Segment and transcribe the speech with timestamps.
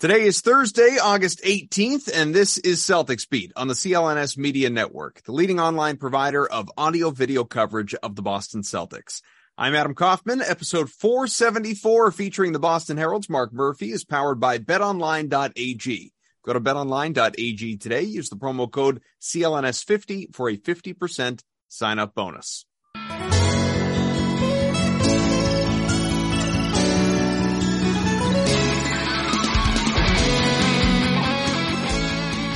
[0.00, 5.22] Today is Thursday, August 18th, and this is Celtics Beat on the CLNS Media Network,
[5.24, 9.20] the leading online provider of audio video coverage of the Boston Celtics.
[9.58, 10.40] I'm Adam Kaufman.
[10.40, 16.12] Episode 474 featuring the Boston Herald's Mark Murphy is powered by betonline.ag.
[16.46, 18.00] Go to betonline.ag today.
[18.00, 22.64] Use the promo code CLNS50 for a 50% sign up bonus.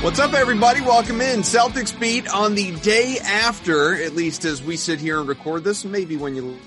[0.04, 0.82] What's up, everybody?
[0.82, 1.40] Welcome in.
[1.40, 5.82] Celtics beat on the day after, at least as we sit here and record this,
[5.82, 6.58] maybe when you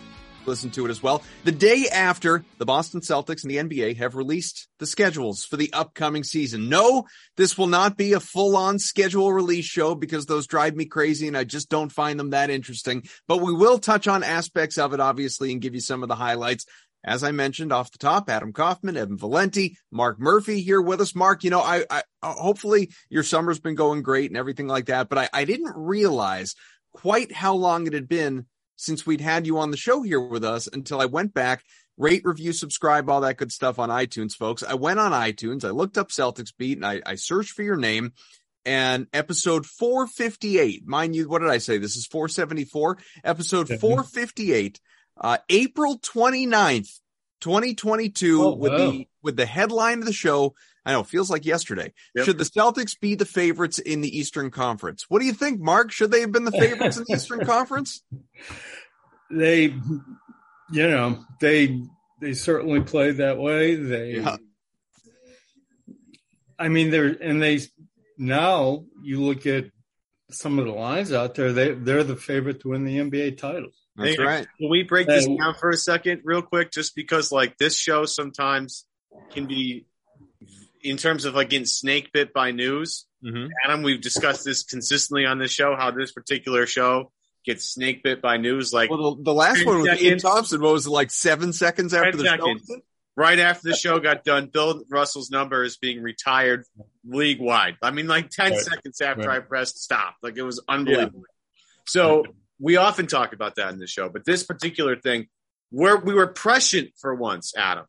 [0.47, 1.21] listen to it as well.
[1.43, 5.71] The day after the Boston Celtics and the NBA have released the schedules for the
[5.71, 6.67] upcoming season.
[6.67, 10.85] No, this will not be a full on schedule release show because those drive me
[10.85, 13.03] crazy and I just don't find them that interesting.
[13.27, 16.15] But we will touch on aspects of it, obviously, and give you some of the
[16.15, 16.65] highlights.
[17.03, 21.15] As I mentioned off the top, Adam Kaufman, Evan Valenti, Mark Murphy here with us.
[21.15, 24.87] Mark, you know, I, I uh, hopefully your summer's been going great and everything like
[24.87, 26.55] that, but I, I didn't realize
[26.91, 30.43] quite how long it had been since we'd had you on the show here with
[30.43, 31.63] us until I went back,
[31.97, 34.63] rate, review, subscribe, all that good stuff on iTunes, folks.
[34.63, 37.77] I went on iTunes, I looked up Celtics Beat and I, I searched for your
[37.77, 38.13] name
[38.67, 41.77] and episode 458, mind you, what did I say?
[41.77, 43.77] This is 474, episode mm-hmm.
[43.77, 44.81] 458
[45.21, 46.99] uh, April 29th,
[47.41, 48.77] 2022 Oh, with wow.
[48.91, 50.53] the with the headline of the show.
[50.85, 51.91] I know, it feels like yesterday.
[52.15, 52.25] Yep.
[52.25, 55.05] Should the Celtics be the favorites in the Eastern Conference?
[55.09, 55.91] What do you think, Mark?
[55.91, 58.03] Should they have been the favorites in the Eastern Conference?
[59.29, 59.63] they
[60.71, 61.81] you know they
[62.21, 64.37] they certainly played that way they Yeah.
[66.57, 67.59] i mean they're and they
[68.17, 69.65] now you look at
[70.31, 73.69] some of the lines out there they they're the favorite to win the nba title
[73.97, 74.47] That's Hey, right.
[74.59, 76.71] Can we break this down for a second, real quick?
[76.71, 78.85] Just because, like, this show sometimes
[79.31, 79.85] can be,
[80.83, 83.05] in terms of like getting snake bit by news.
[83.25, 83.49] Mhm.
[83.65, 85.75] Adam, we've discussed this consistently on this show.
[85.75, 87.11] How this particular show
[87.43, 90.19] gets snake bit by news, like Well, the, the last one with Ian.
[90.19, 92.67] Thomsen, what was it, like seven seconds after the seconds.
[92.69, 92.81] show?
[93.15, 94.45] right after the show got done.
[94.45, 96.63] Bill Russell's number is being retired
[97.03, 97.75] league wide.
[97.81, 98.61] I mean, like ten Right.
[98.61, 99.37] seconds after Right.
[99.37, 101.23] I pressed stop, like it was unbelievable.
[101.87, 102.23] So
[102.59, 105.27] we often talk about that in the show, but this particular thing,
[105.69, 107.85] where we were prescient for once, Adam.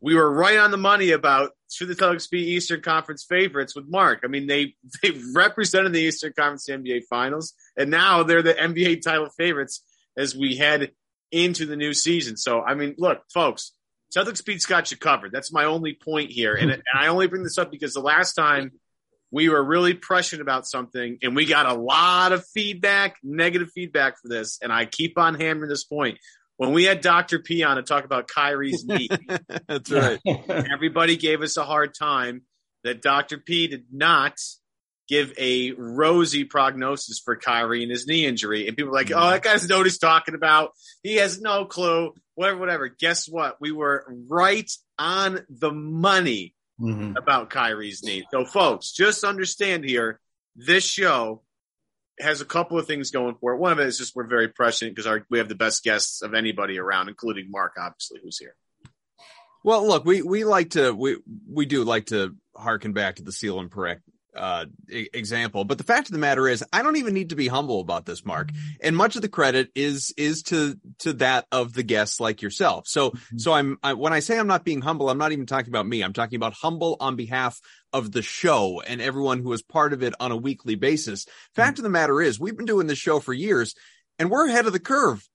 [0.00, 3.88] We were right on the money about should the Celtics be Eastern Conference favorites with
[3.88, 4.20] Mark.
[4.22, 9.02] I mean, they they represented the Eastern Conference NBA Finals, and now they're the NBA
[9.02, 9.82] title favorites
[10.16, 10.92] as we head
[11.32, 12.36] into the new season.
[12.36, 13.72] So, I mean, look, folks,
[14.14, 15.32] Celtics beats got you covered.
[15.32, 18.34] That's my only point here, and, and I only bring this up because the last
[18.34, 18.72] time
[19.34, 24.14] we were really prescient about something, and we got a lot of feedback, negative feedback
[24.22, 26.18] for this, and I keep on hammering this point.
[26.56, 27.40] When we had Dr.
[27.40, 29.08] P on to talk about Kyrie's knee,
[29.66, 30.20] That's right.
[30.48, 32.42] everybody gave us a hard time
[32.84, 33.38] that Dr.
[33.38, 34.38] P did not
[35.08, 38.68] give a rosy prognosis for Kyrie and his knee injury.
[38.68, 40.70] And people were like, oh, that guy's know what he's talking about.
[41.02, 42.14] He has no clue.
[42.36, 42.88] Whatever, whatever.
[42.88, 43.56] Guess what?
[43.60, 47.16] We were right on the money Mhm.
[47.16, 48.26] about Kyrie's knee.
[48.30, 50.20] So, folks, just understand here
[50.56, 51.42] this show
[52.20, 53.58] has a couple of things going for it.
[53.58, 56.34] One of it is just we're very prescient because we have the best guests of
[56.34, 58.54] anybody around, including Mark, obviously, who's here.
[59.64, 61.16] Well, look, we, we like to, we,
[61.50, 64.02] we do like to harken back to the seal and correct
[64.36, 65.64] uh, example.
[65.64, 68.06] But the fact of the matter is, I don't even need to be humble about
[68.06, 68.50] this, Mark.
[68.80, 72.86] And much of the credit is is to to that of the guests like yourself.
[72.88, 75.70] So so I'm I, when I say I'm not being humble, I'm not even talking
[75.70, 76.02] about me.
[76.02, 77.60] I'm talking about humble on behalf
[77.92, 81.26] of the show and everyone who is part of it on a weekly basis.
[81.54, 83.74] Fact of the matter is, we've been doing this show for years,
[84.18, 85.26] and we're ahead of the curve.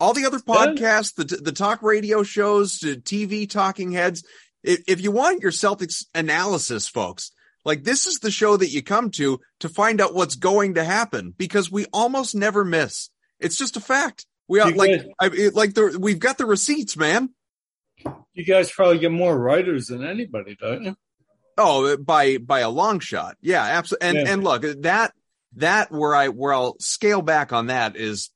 [0.00, 4.24] All the other podcasts, the the talk radio shows, the TV talking heads.
[4.62, 7.32] If, if you want your Celtics analysis, folks,
[7.64, 10.84] Like this is the show that you come to to find out what's going to
[10.84, 13.10] happen because we almost never miss.
[13.40, 14.26] It's just a fact.
[14.48, 17.30] We are You like, guys- I, it- like the, we've got the receipts, man.
[18.32, 20.96] You guys probably get more writers than anybody, don't you?
[21.56, 23.36] Oh, by by a long shot.
[23.40, 24.08] Yeah, absolutely.
[24.08, 24.32] And Yeah.
[24.32, 25.12] and look, that
[25.56, 28.30] that where I where I'll scale back on that is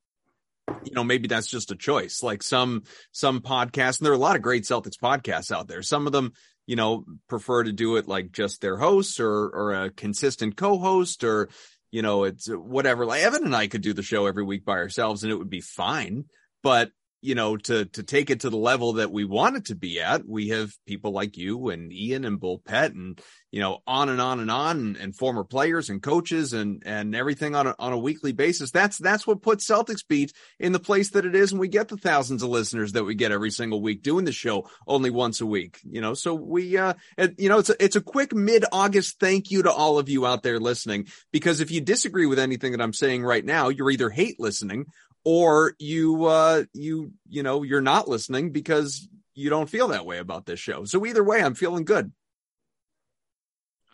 [0.84, 2.22] you know, maybe that's just a choice.
[2.22, 2.82] Like some
[3.12, 5.82] some podcasts, and there are a lot of great Celtics podcasts out there.
[5.82, 6.32] Some of them,
[6.66, 11.24] you know, prefer to do it like just their hosts or or a consistent co-host
[11.24, 11.48] or
[11.90, 13.04] you know, it's whatever.
[13.04, 15.50] Like Evan and I could do the show every week by ourselves and it would
[15.50, 16.24] be fine.
[16.62, 16.90] But
[17.22, 20.00] you know, to to take it to the level that we want it to be
[20.00, 23.20] at, we have people like you and Ian and Bull Pet and
[23.52, 27.14] you know, on and on and on, and, and former players and coaches and and
[27.14, 28.70] everything on a, on a weekly basis.
[28.70, 31.88] That's that's what puts Celtics Beat in the place that it is, and we get
[31.88, 35.42] the thousands of listeners that we get every single week doing the show only once
[35.42, 35.78] a week.
[35.84, 39.20] You know, so we, uh, it, you know, it's a, it's a quick mid August
[39.20, 42.72] thank you to all of you out there listening, because if you disagree with anything
[42.72, 44.86] that I'm saying right now, you're either hate listening
[45.24, 50.18] or you uh you you know you're not listening because you don't feel that way
[50.18, 50.84] about this show.
[50.84, 52.12] So either way, I'm feeling good.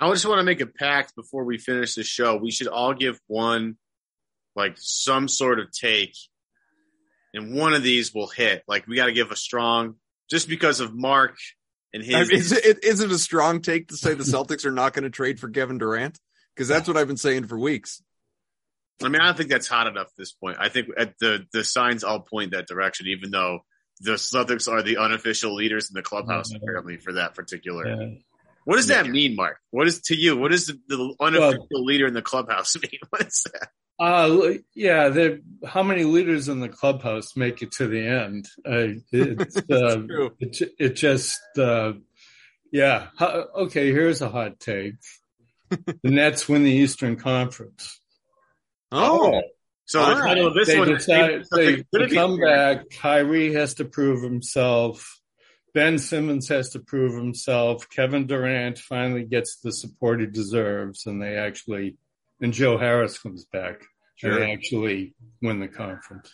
[0.01, 2.37] I just want to make a pact before we finish the show.
[2.37, 3.77] We should all give one,
[4.55, 6.15] like some sort of take,
[7.35, 8.63] and one of these will hit.
[8.69, 9.97] Like we got to give a strong,
[10.31, 11.37] just because of Mark
[11.93, 12.15] and his.
[12.15, 14.93] I mean, is it is it a strong take to say the Celtics are not
[14.93, 16.19] going to trade for Kevin Durant?
[16.55, 18.03] Because that's what I've been saying for weeks.
[19.03, 20.57] I mean, I don't think that's hot enough at this point.
[20.61, 23.61] I think at the the signs all point that direction, even though
[24.01, 26.57] the Celtics are the unofficial leaders in the clubhouse Mhm.
[26.63, 27.87] apparently for that particular.
[27.89, 28.15] Yeah.
[28.65, 29.59] What does that mean, Mark?
[29.71, 30.37] What is to you?
[30.37, 33.01] What does the, the unofficial leader in the clubhouse mean?
[33.11, 33.71] What is that?
[33.99, 35.35] Uh, yeah.
[35.67, 38.47] How many leaders in the clubhouse make it to the end?
[38.65, 40.31] Uh, it's, uh, true.
[40.39, 41.95] it, it just, uh,
[42.71, 43.09] yeah.
[43.21, 43.91] Okay.
[43.91, 44.95] Here's a hot take.
[45.71, 48.01] the Nets win the Eastern Conference.
[48.93, 49.35] Oh.
[49.35, 49.43] oh,
[49.87, 52.91] So the title of this they one decide, is they, gonna they come back.
[52.91, 55.21] Kyrie has to prove himself.
[55.75, 57.89] Ben Simmons has to prove himself.
[57.91, 61.97] Kevin Durant finally gets the support he deserves, and they actually,
[62.41, 63.83] and Joe Harris comes back.
[64.17, 64.33] Sure.
[64.33, 66.33] And they actually win the conference.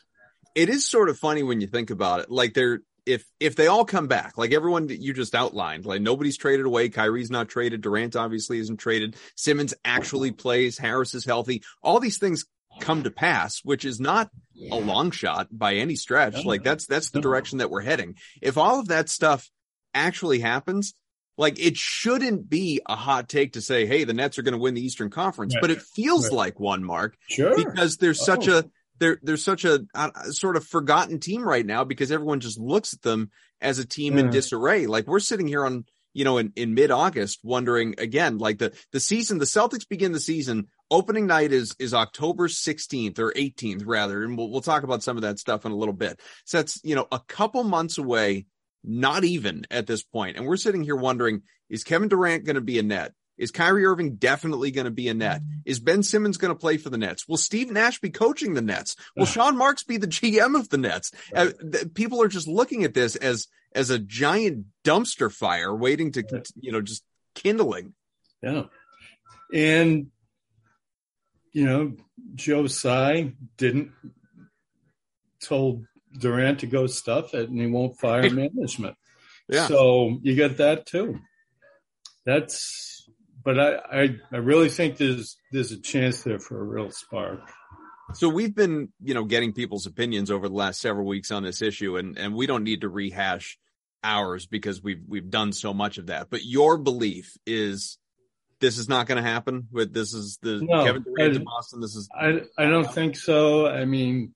[0.55, 2.31] it is sort of funny when you think about it.
[2.31, 6.01] Like they're if if they all come back, like everyone that you just outlined, like
[6.01, 6.89] nobody's traded away.
[6.89, 7.81] Kyrie's not traded.
[7.83, 9.17] Durant obviously isn't traded.
[9.37, 10.79] Simmons actually plays.
[10.79, 11.63] Harris is healthy.
[11.83, 12.45] All these things
[12.81, 14.31] come to pass, which is not
[14.71, 16.35] a long shot by any stretch.
[16.35, 16.41] No.
[16.43, 17.23] Like that's that's the No.
[17.23, 18.17] direction that we're heading.
[18.43, 19.51] If all of that stuff
[19.93, 20.95] actually happens,
[21.37, 24.59] like it shouldn't be a hot take to say, "Hey, the Nets are going to
[24.59, 25.61] win the Eastern Conference," Right.
[25.61, 26.33] but it feels Right.
[26.37, 27.57] like one, Mark Sure.
[27.57, 28.59] because there's such Oh.
[28.59, 28.65] a
[29.05, 32.95] there there's such a, uh sort of forgotten team right now because everyone just looks
[32.95, 33.31] at them
[33.61, 34.87] as a team in disarray.
[34.87, 35.85] Like we're sitting here on
[36.15, 40.13] you know in, in mid August wondering again like the the season the Celtics begin
[40.13, 44.85] the season opening night is is October 16th or 18th rather and we'll we'll talk
[44.85, 46.21] about some of that stuff in a little bit.
[46.47, 48.47] So that's you know a couple months away
[48.83, 52.63] not even at this point and we're sitting here wondering is Kevin Durant going to
[52.63, 53.13] be a net?
[53.37, 55.43] Is Kyrie Irving definitely going to be a net?
[55.65, 57.27] Is Ben Simmons going to play for the Nets?
[57.27, 58.97] Will Steve Nash be coaching the Nets?
[59.17, 61.11] Will Sean Marks be the GM of the Nets?
[61.35, 66.13] Uh, th- people are just looking at this as as a giant dumpster fire waiting
[66.13, 66.25] to
[66.61, 67.03] you know just
[67.35, 67.95] kindling.
[68.43, 68.65] Yeah.
[69.53, 70.09] And,
[71.53, 71.93] you know,
[72.35, 73.93] Joe Tsai didn't
[75.41, 75.85] told
[76.19, 78.97] Durant to go stuff it and he won't fire management.
[79.49, 79.67] Yeah.
[79.67, 81.21] So you get that too.
[82.25, 83.04] That's,
[83.45, 87.41] but I, I, I really think there's, there's a chance there for a real spark.
[88.13, 91.63] So we've been, you know, getting people's opinions over the last several weeks on this
[91.63, 93.59] issue, and and we don't need to rehash
[94.03, 96.29] ours because we've we've done so much of that.
[96.29, 97.99] But your belief is
[98.61, 99.69] this is not going to happen.
[99.73, 101.81] With this is the No, Kevin Durant in Boston.
[101.81, 103.67] This is I, I don't think so.
[103.67, 104.35] I mean,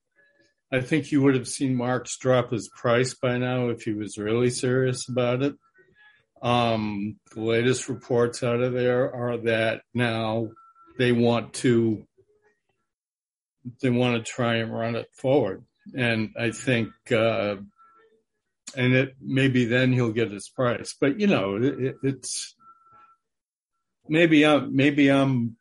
[0.72, 4.16] I think you would have seen Marks drop his price by now if he was
[4.16, 5.54] really serious about it.
[6.40, 10.48] Um, the latest reports out of there are that now
[10.98, 12.06] they want to
[13.82, 15.64] they want to try and run it forward,
[15.94, 17.56] and I think uh,
[18.76, 20.94] and it maybe then he'll get his price.
[21.00, 22.54] But you know, it, it, it's
[24.08, 25.56] maybe I'm maybe I'm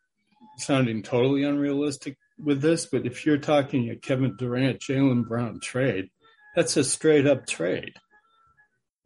[0.58, 6.10] sounding totally unrealistic with this, but if you're talking a Kevin Durant, Jaylen Brown trade,
[6.56, 7.94] that's a straight up trade.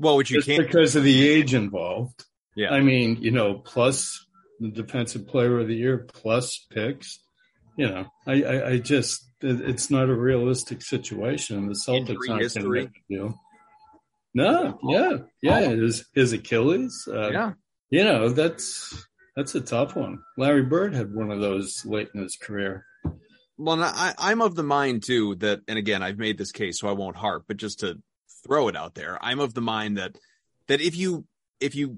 [0.01, 0.65] Well, what you Just can't.
[0.65, 2.25] because of the age involved.
[2.55, 2.72] Yeah.
[2.72, 4.25] I mean, you know, plus
[4.60, 7.20] the defensive player of the year, plus picks.
[7.77, 11.67] You know, I, I, I just, it- it's not a realistic situation.
[11.67, 12.79] The Celtics aren't going to history.
[12.81, 13.39] make a deal.
[14.34, 15.60] No, yeah, yeah.
[15.70, 17.08] His, his Achilles.
[17.12, 17.51] Uh, Yeah.
[17.89, 19.05] You know, that's,
[19.36, 20.20] That's a tough one.
[20.38, 22.86] Larry Bird had one of those late in his career.
[23.58, 26.88] Well, I, I'm of the mind too that, and again, I've made this case, so
[26.88, 28.01] I won't harp, but just to
[28.43, 30.17] throw it out there, I'm of the mind that
[30.67, 31.25] that if you
[31.60, 31.98] if you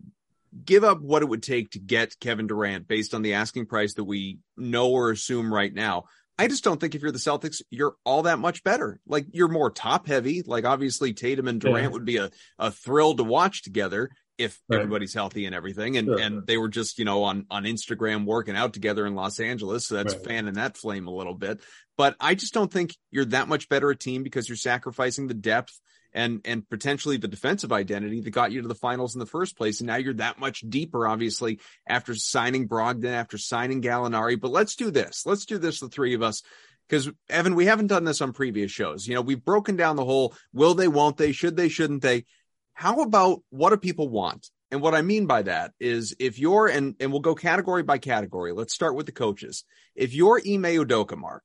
[0.65, 3.95] give up what it would take to get Kevin Durant based on the asking price
[3.95, 6.05] that we know or assume right now,
[6.37, 8.99] I just don't think if you're the Celtics, you're all that much better.
[9.07, 10.41] Like you're more top heavy.
[10.45, 11.89] Like obviously Tatum and Durant yeah.
[11.89, 14.77] would be a, a thrill to watch together if right.
[14.79, 15.95] everybody's healthy and everything.
[15.97, 16.19] And sure.
[16.19, 19.87] and they were just, you know, on on Instagram working out together in Los Angeles.
[19.87, 20.25] So that's right.
[20.25, 21.59] fanning that flame a little bit.
[21.97, 25.35] But I just don't think you're that much better a team because you're sacrificing the
[25.35, 25.79] depth
[26.13, 29.57] and and potentially the defensive identity that got you to the finals in the first
[29.57, 29.79] place.
[29.79, 34.39] And now you're that much deeper, obviously, after signing Brogdon, after signing Gallinari.
[34.39, 35.25] But let's do this.
[35.25, 36.43] Let's do this, the three of us.
[36.87, 39.07] Because Evan, we haven't done this on previous shows.
[39.07, 42.25] You know, we've broken down the whole will they, won't they, should they, shouldn't they.
[42.73, 44.49] How about what do people want?
[44.69, 47.99] And what I mean by that is if you're and and we'll go category by
[47.99, 48.53] category.
[48.53, 49.65] Let's start with the coaches.
[49.95, 51.43] If you're Ime Udoka, Mark,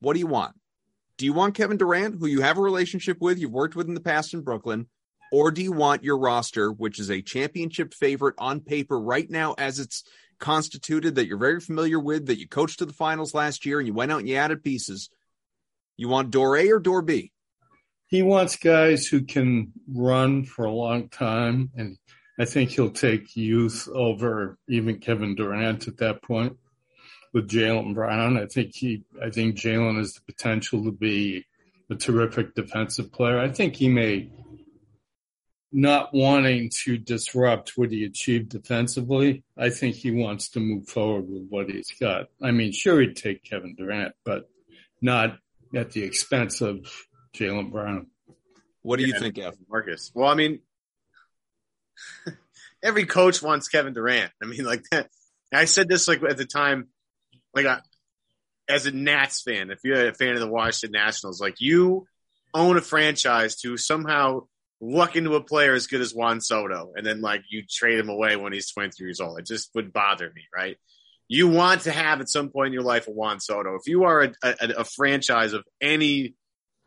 [0.00, 0.54] what do you want?
[1.22, 3.94] Do you want Kevin Durant, who you have a relationship with, you've worked with in
[3.94, 4.88] the past in Brooklyn,
[5.30, 9.54] or do you want your roster, which is a championship favorite on paper right now
[9.56, 10.02] as it's
[10.40, 13.86] constituted, that you're very familiar with, that you coached to the finals last year and
[13.86, 15.10] you went out and you added pieces?
[15.96, 17.30] You want door A or door B?
[18.06, 21.98] He wants guys who can run for a long time, and
[22.36, 26.56] I think he'll take youth over even Kevin Durant at that point
[27.32, 28.36] with Jaylen Brown.
[28.36, 31.46] I think he, I think Jaylen has the potential to be
[31.90, 33.38] a terrific defensive player.
[33.38, 34.30] I think he may
[35.72, 39.42] not wanting to disrupt what he achieved defensively.
[39.56, 42.26] I think he wants to move forward with what he's got.
[42.42, 44.50] I mean, sure, he'd take Kevin Durant, but
[45.00, 45.38] not
[45.74, 46.86] at the expense of
[47.34, 48.08] Jaylen Brown.
[48.82, 49.54] What do you think, F?
[49.70, 50.10] Marcus?
[50.14, 50.60] Well, I mean,
[52.82, 54.32] every coach wants Kevin Durant.
[54.42, 55.08] I mean, like that.
[55.54, 56.88] I said this like at the time
[57.54, 57.82] like a,
[58.68, 62.06] as a Nats fan, if you're a fan of the Washington Nationals, like you
[62.54, 64.42] own a franchise to somehow
[64.80, 68.08] luck into a player as good as Juan Soto, and then like you trade him
[68.08, 69.38] away when he's 23 years old.
[69.38, 70.76] It just would bother me, right?
[71.28, 73.76] You want to have at some point in your life a Juan Soto.
[73.76, 76.34] If you are a, a, a franchise of any,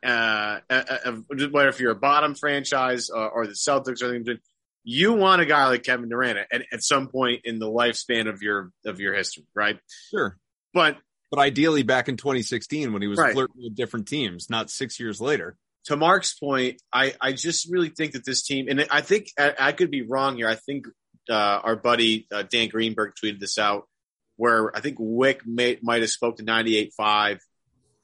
[0.05, 4.37] uh, whether if you're a bottom franchise or, or the Celtics or anything,
[4.83, 8.43] you want a guy like Kevin Durant at, at some point in the lifespan of
[8.43, 9.79] your of your history, right?
[10.11, 10.37] Sure.
[10.75, 10.97] But
[11.31, 13.33] but ideally back in 2016 when he was right.
[13.33, 15.57] flirting with different teams, not six years later.
[15.85, 19.53] To Mark's point, I, I just really think that this team, and I think I,
[19.57, 20.47] I could be wrong here.
[20.47, 20.87] I think
[21.29, 23.87] uh, our buddy uh, Dan Greenberg tweeted this out,
[24.35, 27.39] where I think Wyc may, might have spoke to 98.5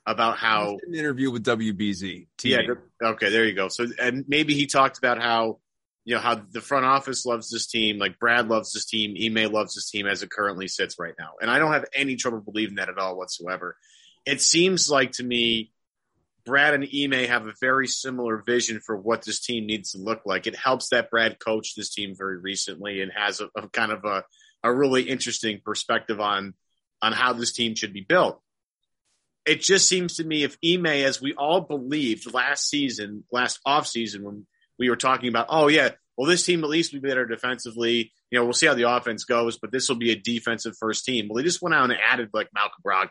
[0.05, 2.27] about how an interview with WBZ.
[2.37, 2.67] TV.
[2.67, 3.09] Yeah.
[3.09, 3.29] Okay.
[3.29, 3.67] There you go.
[3.67, 5.59] So, and maybe he talked about how
[6.03, 9.51] you know, how the front office loves this team, like Brad loves this team, Ime
[9.51, 11.33] loves this team as it currently sits right now.
[11.41, 13.77] And I don't have any trouble believing that at all whatsoever.
[14.25, 15.71] It seems like to me,
[16.43, 20.21] Brad and Ime have a very similar vision for what this team needs to look
[20.25, 20.47] like.
[20.47, 24.03] It helps that Brad coached this team very recently and has a, a kind of
[24.03, 24.23] a,
[24.63, 26.55] a really interesting perspective on
[27.03, 28.39] on how this team should be built.
[29.45, 34.21] It just seems to me if Ime, as we all believed last season, last offseason
[34.21, 34.45] when
[34.81, 38.11] we were talking about, oh yeah, well this team at least will be better defensively.
[38.31, 41.05] You know, we'll see how the offense goes, but this will be a defensive first
[41.05, 41.27] team.
[41.27, 43.09] Well, they just went out and added like Malcolm Brogdon,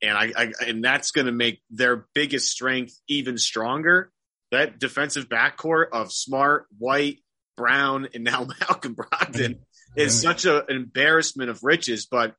[0.00, 4.12] and I, I and that's going to make their biggest strength even stronger.
[4.52, 7.18] That defensive backcourt of Smart, White,
[7.56, 9.58] Brown, and now Malcolm Brogdon
[9.96, 12.06] is such a, an embarrassment of riches.
[12.08, 12.36] But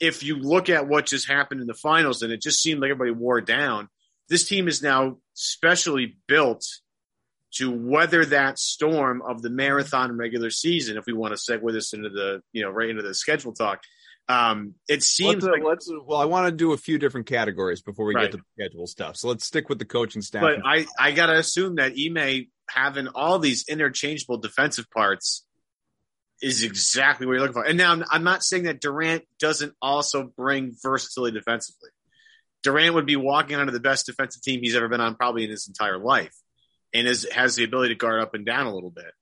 [0.00, 2.90] if you look at what just happened in the finals, and it just seemed like
[2.90, 3.88] everybody wore down,
[4.28, 6.62] this team is now specially built
[7.56, 10.96] to weather that storm of the marathon regular season.
[10.96, 13.80] If we want to segue this into the, you know, right into the schedule talk,
[14.28, 17.80] um, it seems let's, like let's, well, I want to do a few different categories
[17.80, 18.22] before we right.
[18.22, 19.16] get to the schedule stuff.
[19.16, 20.42] So let's stick with the coaching staff.
[20.42, 25.46] But I, I got to assume that Ime having all these interchangeable defensive parts
[26.42, 27.64] is exactly what you're looking for.
[27.64, 31.90] And now I'm, I'm not saying that Durant doesn't also bring versatility defensively.
[32.62, 35.50] Durant would be walking onto the best defensive team he's ever been on probably in
[35.50, 36.34] his entire life
[36.92, 39.12] and is, has the ability to guard up and down a little bit.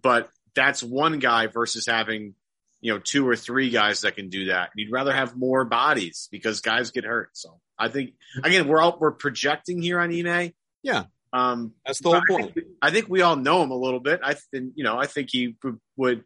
[0.00, 2.34] But that's one guy versus having,
[2.80, 4.70] you know, two or three guys that can do that.
[4.72, 7.30] And you'd rather have more bodies because guys get hurt.
[7.34, 10.52] So I think again, we're all we're projecting here on Ime.
[10.82, 11.04] Yeah.
[11.32, 12.50] Um, that's the whole point.
[12.50, 14.20] I think, I think, we all know him a little bit.
[14.24, 15.54] I think, you know, I think he
[15.96, 16.24] would,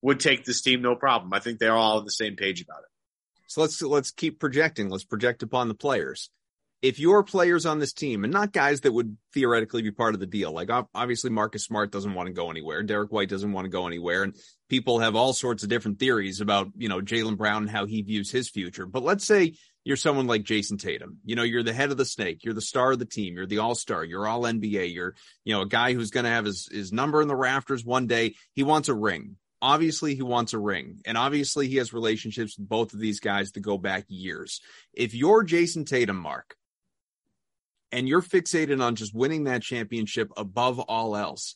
[0.00, 1.34] would take this team no problem.
[1.34, 2.88] I think they're all on the same page about it.
[3.48, 4.88] So let's, let's keep projecting.
[4.88, 6.30] Let's project upon the players.
[6.82, 10.20] If your players on this team and not guys that would theoretically be part of
[10.20, 13.64] the deal, like obviously Marcus Smart doesn't want to go anywhere, Derek White doesn't want
[13.64, 14.36] to go anywhere, and
[14.68, 18.02] people have all sorts of different theories about you know Jaylen Brown and how he
[18.02, 18.86] views his future.
[18.86, 19.54] But let's say
[19.84, 22.60] you're someone like Jayson Tatum, you know you're the head of the snake, you're the
[22.60, 25.14] star of the team, you're the all star, you're all NBA, you're
[25.44, 28.06] you know a guy who's going to have his his number in the rafters one
[28.06, 28.34] day.
[28.52, 29.36] He wants a ring.
[29.62, 33.52] Obviously, he wants a ring, and obviously, he has relationships with both of these guys
[33.52, 34.60] to go back years.
[34.92, 36.54] If you're Jayson Tatum, Mark,
[37.92, 41.54] and you're fixated on just winning that championship above all else,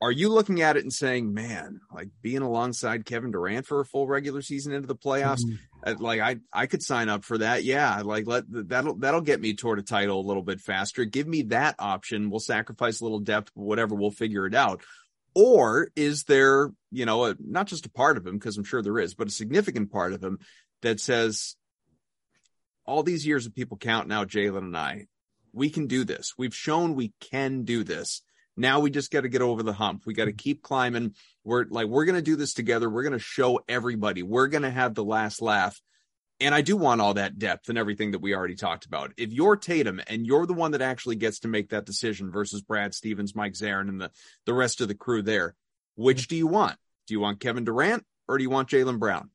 [0.00, 3.84] are you looking at it and saying, man, like being alongside Kevin Durant for a
[3.84, 6.02] full regular season into the playoffs, mm-hmm.
[6.02, 7.62] like I, I could sign up for that.
[7.62, 8.02] Yeah.
[8.02, 11.04] Like let that'll, that'll get me toward a title a little bit faster.
[11.04, 12.30] Give me that option.
[12.30, 13.94] We'll sacrifice a little depth, whatever.
[13.94, 14.82] We'll figure it out.
[15.36, 18.82] Or is there, you know, a, not just a part of him, because I'm sure
[18.82, 20.40] there is, but a significant part of him
[20.82, 21.54] that says,
[22.84, 25.06] all these years of people counting out Jaylen and I,
[25.52, 26.34] we can do this.
[26.36, 28.22] We've shown we can do this.
[28.56, 30.02] Now we just got to get over the hump.
[30.04, 31.14] We got to keep climbing.
[31.44, 32.88] We're like, we're going to do this together.
[32.88, 34.22] We're going to show everybody.
[34.22, 35.80] We're going to have the last laugh.
[36.40, 39.12] And I do want all that depth and everything that we already talked about.
[39.16, 42.62] If you're Tatum and you're the one that actually gets to make that decision versus
[42.62, 44.10] Brad Stevens, Mike Zarren, and the,
[44.44, 45.54] the rest of the crew there,
[45.94, 46.30] which mm-hmm.
[46.30, 46.76] do you want?
[47.06, 49.30] Do you want Kevin Durant or do you want Jaylen Brown?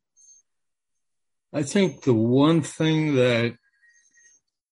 [1.54, 3.56] I think the one thing that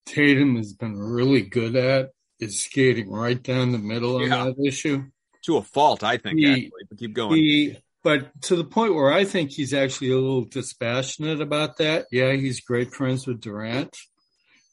[0.05, 4.35] Tatum has been really good at is skating right down the middle yeah.
[4.35, 5.05] on that issue.
[5.45, 7.35] To a fault, I think, he, actually, but keep going.
[7.35, 12.07] He, but to the point where I think he's actually a little dispassionate about that.
[12.11, 13.95] Yeah, he's great friends with Durant,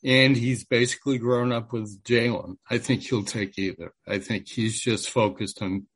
[0.04, 2.56] and he's basically grown up with Jalen.
[2.70, 3.92] I think he'll take either.
[4.08, 5.86] I think he's just focused on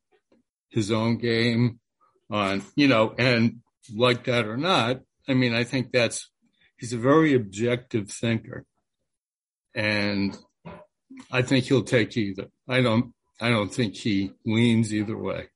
[0.70, 1.80] his own game,
[2.30, 3.60] on, you know, and
[3.94, 6.30] like that or not, I mean, I think that's,
[6.78, 8.64] he's a very objective thinker.
[9.74, 10.36] And
[11.30, 12.46] I think he'll take either.
[12.68, 15.48] I don't, I don't think he leans either way.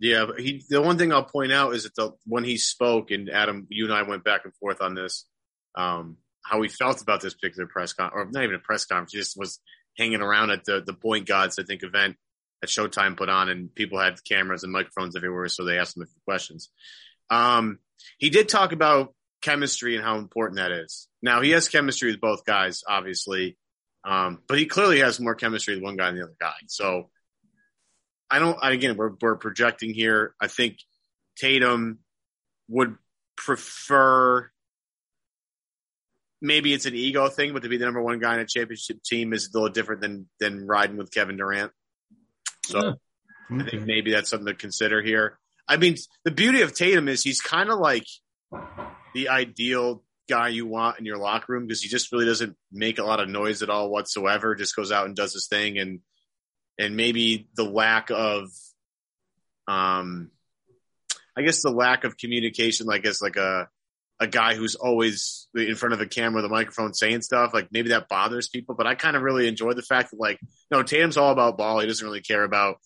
[0.00, 0.62] Yeah, he.
[0.68, 3.84] The one thing I'll point out is that the when he spoke, and Adam, you
[3.84, 5.26] and I went back and forth on this,
[5.74, 9.12] um, how he felt about this particular press con, or not even a press conference,
[9.12, 9.60] he just was
[9.96, 12.16] hanging around at the the Point Gods, I think, event
[12.60, 16.04] that Showtime put on, and people had cameras and microphones everywhere, so they asked him
[16.04, 16.70] a few questions.
[17.28, 17.80] Um,
[18.18, 21.08] he did talk about chemistry and how important that is.
[21.22, 23.56] Now he has chemistry with both guys, obviously,
[24.04, 26.54] um, but he clearly has more chemistry with one guy than the other guy.
[26.66, 27.10] So
[28.30, 28.58] I don't.
[28.62, 30.34] Again, we're we're projecting here.
[30.40, 30.78] I think
[31.38, 31.98] Tatum
[32.68, 32.96] would
[33.36, 34.50] prefer.
[36.40, 39.02] Maybe it's an ego thing, but to be the number one guy in a championship
[39.02, 41.72] team is a little different than than riding with Kevin Durant.
[42.66, 43.56] So yeah.
[43.56, 43.66] okay.
[43.66, 45.38] I think maybe that's something to consider here.
[45.68, 48.06] I mean, the beauty of Tatum is he's kind of like
[49.14, 52.98] the ideal guy you want in your locker room because he just really doesn't make
[52.98, 54.54] a lot of noise at all whatsoever.
[54.54, 56.00] Just goes out and does his thing, and
[56.78, 58.48] and maybe the lack of,
[59.66, 60.30] um,
[61.36, 63.68] I guess the lack of communication, like as like a
[64.20, 67.54] a guy who's always in front of a camera, the microphone, saying stuff.
[67.54, 70.40] Like maybe that bothers people, but I kind of really enjoy the fact that like
[70.70, 71.80] no, Tatum's all about ball.
[71.80, 72.78] He doesn't really care about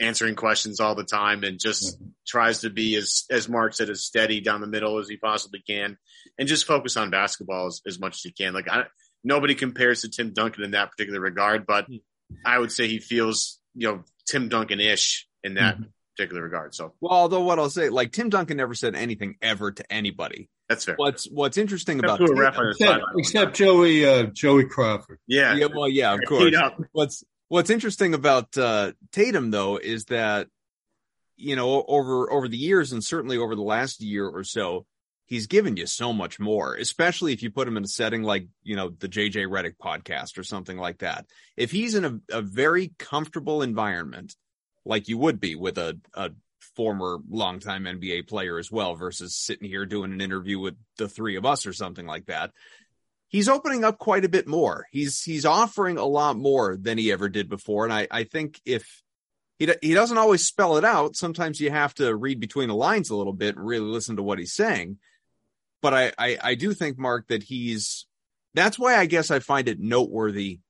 [0.00, 2.08] answering questions all the time and just mm-hmm.
[2.26, 5.60] tries to be as as Mark said as steady down the middle as he possibly
[5.60, 5.98] can
[6.38, 8.54] and just focus on basketball as, as much as he can.
[8.54, 8.84] Like I,
[9.22, 11.96] nobody compares to Tim Duncan in that particular regard, but hmm.
[12.44, 15.84] I would say he feels you know Tim Duncan ish in that mm-hmm.
[16.16, 16.74] particular regard.
[16.74, 20.48] So well, although what I'll say, like Tim Duncan never said anything ever to anybody.
[20.68, 20.94] That's fair.
[20.96, 25.18] What's What's interesting except about Tim, except, except Joey uh, Joey Crawford.
[25.26, 25.66] Yeah, yeah.
[25.66, 26.54] Well, yeah, of course.
[26.92, 30.46] What's What's interesting about uh, Tatum though is that
[31.36, 34.86] you know over over the years and certainly over the last year or so,
[35.26, 36.76] he's given you so much more.
[36.76, 40.38] Especially if you put him in a setting like you know the JJ Redick podcast
[40.38, 41.26] or something like that.
[41.56, 44.36] If he's in a, a very comfortable environment,
[44.84, 46.30] like you would be with a, a
[46.76, 51.34] former longtime NBA player as well, versus sitting here doing an interview with the three
[51.34, 52.52] of us or something like that
[53.30, 54.86] he's opening up quite a bit more.
[54.90, 58.60] He's he's offering a lot more than he ever did before, and I I think
[58.66, 59.02] if
[59.58, 63.08] he he doesn't always spell it out, sometimes you have to read between the lines
[63.08, 64.98] a little bit and really listen to what he's saying.
[65.80, 68.06] But I I, I do think Mark that he's
[68.52, 70.60] that's why I guess I find it noteworthy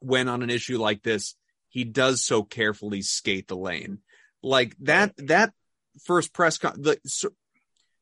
[0.00, 1.34] when on an issue like this
[1.70, 3.98] he does so carefully skate the lane
[4.42, 5.52] like that that
[6.04, 7.30] first press con the so,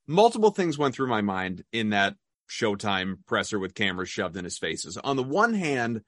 [0.06, 2.14] multiple things went through my mind in that
[2.48, 4.96] Showtime presser with cameras shoved in his faces.
[4.98, 6.02] On the one hand,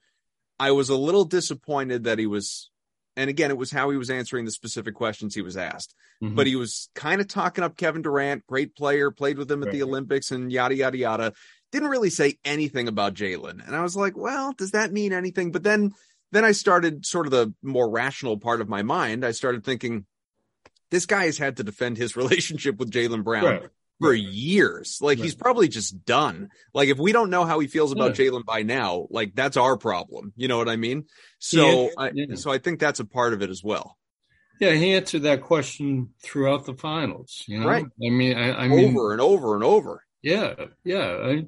[0.59, 2.69] I was a little disappointed that he was,
[3.15, 5.95] and again, it was how he was answering the specific questions he was asked.
[6.23, 6.35] Mm-hmm.
[6.35, 9.67] But he was kind of talking up Kevin Durant, great player, played with him at
[9.67, 9.73] right.
[9.73, 11.33] the Olympics and yada, yada, yada.
[11.71, 13.65] didn't really say anything about Jaylen.
[13.65, 15.51] And I was like, well, does that mean anything?
[15.51, 15.93] But then,
[16.31, 19.25] then I started sort of the more rational part of my mind.
[19.25, 20.05] I started thinking,
[20.91, 23.69] this guy has had to defend his relationship with Jaylen Brown Right.
[24.01, 24.99] For years.
[25.01, 26.49] Like he's probably just done.
[26.73, 28.25] Like if we don't know how he feels about Yeah.
[28.27, 30.31] Jaylen by now, like that's our problem.
[30.37, 31.05] You know what I mean?
[31.39, 32.35] So, Yeah, I, yeah.
[32.35, 33.97] so I think that's a part of it as well.
[34.61, 37.43] Yeah, he answered that question throughout the finals.
[37.47, 37.85] You know, Right.
[37.85, 40.03] I mean, I, I mean, over and over and over.
[40.21, 41.17] yeah, yeah.
[41.21, 41.45] I,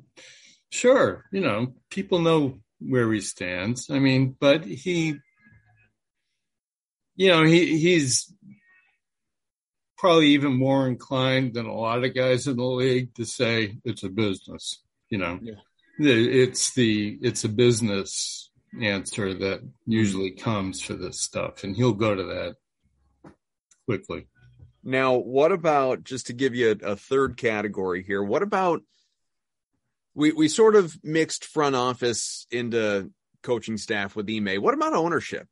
[0.72, 3.90] sure, you know, people know where he stands.
[3.90, 5.16] I mean, but he,
[7.16, 8.34] you know, he he's
[10.02, 14.02] probably even more inclined than a lot of guys in the league to say it's
[14.02, 14.82] a business.
[15.10, 15.54] You know, Yeah.
[16.00, 18.50] It's the it's a business
[18.82, 22.56] answer that usually comes for this stuff, and he'll go to that
[23.86, 24.28] quickly.
[24.84, 28.24] Now, what about just to give you a, a third category here?
[28.24, 28.82] What about
[30.16, 33.12] we we sort of mixed front office into
[33.44, 34.62] coaching staff with Ime.
[34.62, 35.48] What about ownership?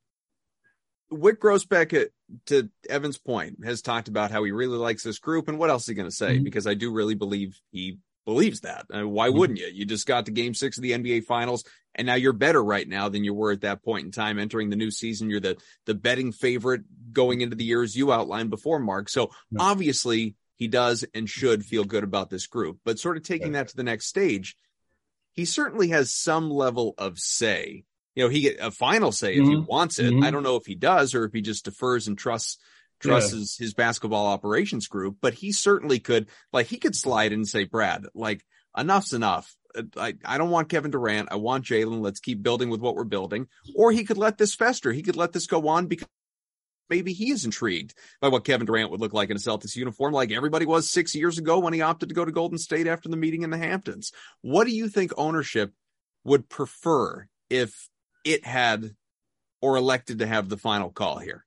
[1.12, 2.10] Wyc Grousbeck,
[2.48, 5.84] to Evan's point, has talked about how he really likes this group, and what else
[5.84, 6.38] is he going to say?
[6.38, 6.43] Mhm.
[6.43, 8.86] Because I do really believe he believes that.
[8.93, 9.34] Uh, why Mhm.
[9.38, 9.67] wouldn't you?
[9.74, 11.63] You just got to Game Six of the NBA Finals,
[11.95, 14.69] and now you're better right now than you were at that point in time entering
[14.69, 15.30] the new season.
[15.32, 19.10] You're the the betting favorite going into the years you outlined before, Mark.
[19.10, 22.80] So obviously he does and should feel good about this group.
[22.86, 24.56] But sort of taking that to the next stage,
[25.34, 27.86] he certainly has some level of say.
[28.15, 29.67] You know, he get a final say if he Mhm.
[29.67, 30.12] wants it.
[30.13, 30.24] Mhm.
[30.26, 32.58] I don't know if he does or if he just defers and trusts
[33.00, 37.39] trusts his, his basketball operations group, but he certainly could like he could slide in
[37.39, 38.43] and say, Brad, like
[38.78, 39.56] enough's enough.
[39.74, 41.30] Uh, I, I don't want Kevin Durant.
[41.32, 42.02] I want Jaylen.
[42.02, 43.48] Let's keep building with what we're building.
[43.74, 44.91] Or he could let this fester.
[44.91, 46.08] He could let this go on because
[46.89, 50.12] maybe he is intrigued by what Kevin Durant would look like in a Celtics uniform,
[50.12, 53.08] like everybody was six years ago when he opted to go to Golden State after
[53.08, 54.12] the meeting in the Hamptons.
[54.41, 55.72] What do you think ownership
[56.26, 57.89] would prefer if
[58.30, 58.92] it had
[59.62, 61.46] or elected to have the final call here?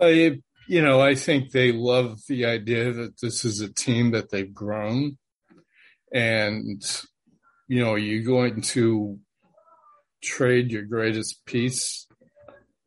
[0.00, 4.30] I, you know, I think they love the idea that this is a team that
[4.30, 5.18] they've grown,
[6.12, 6.82] and
[7.68, 9.18] you know, you're going to
[10.22, 12.06] trade your greatest piece.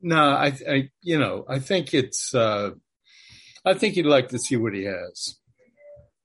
[0.01, 2.33] No, I, I, you know, I think it's.
[2.33, 2.71] uh
[3.65, 5.35] I think he'd like to see what he has.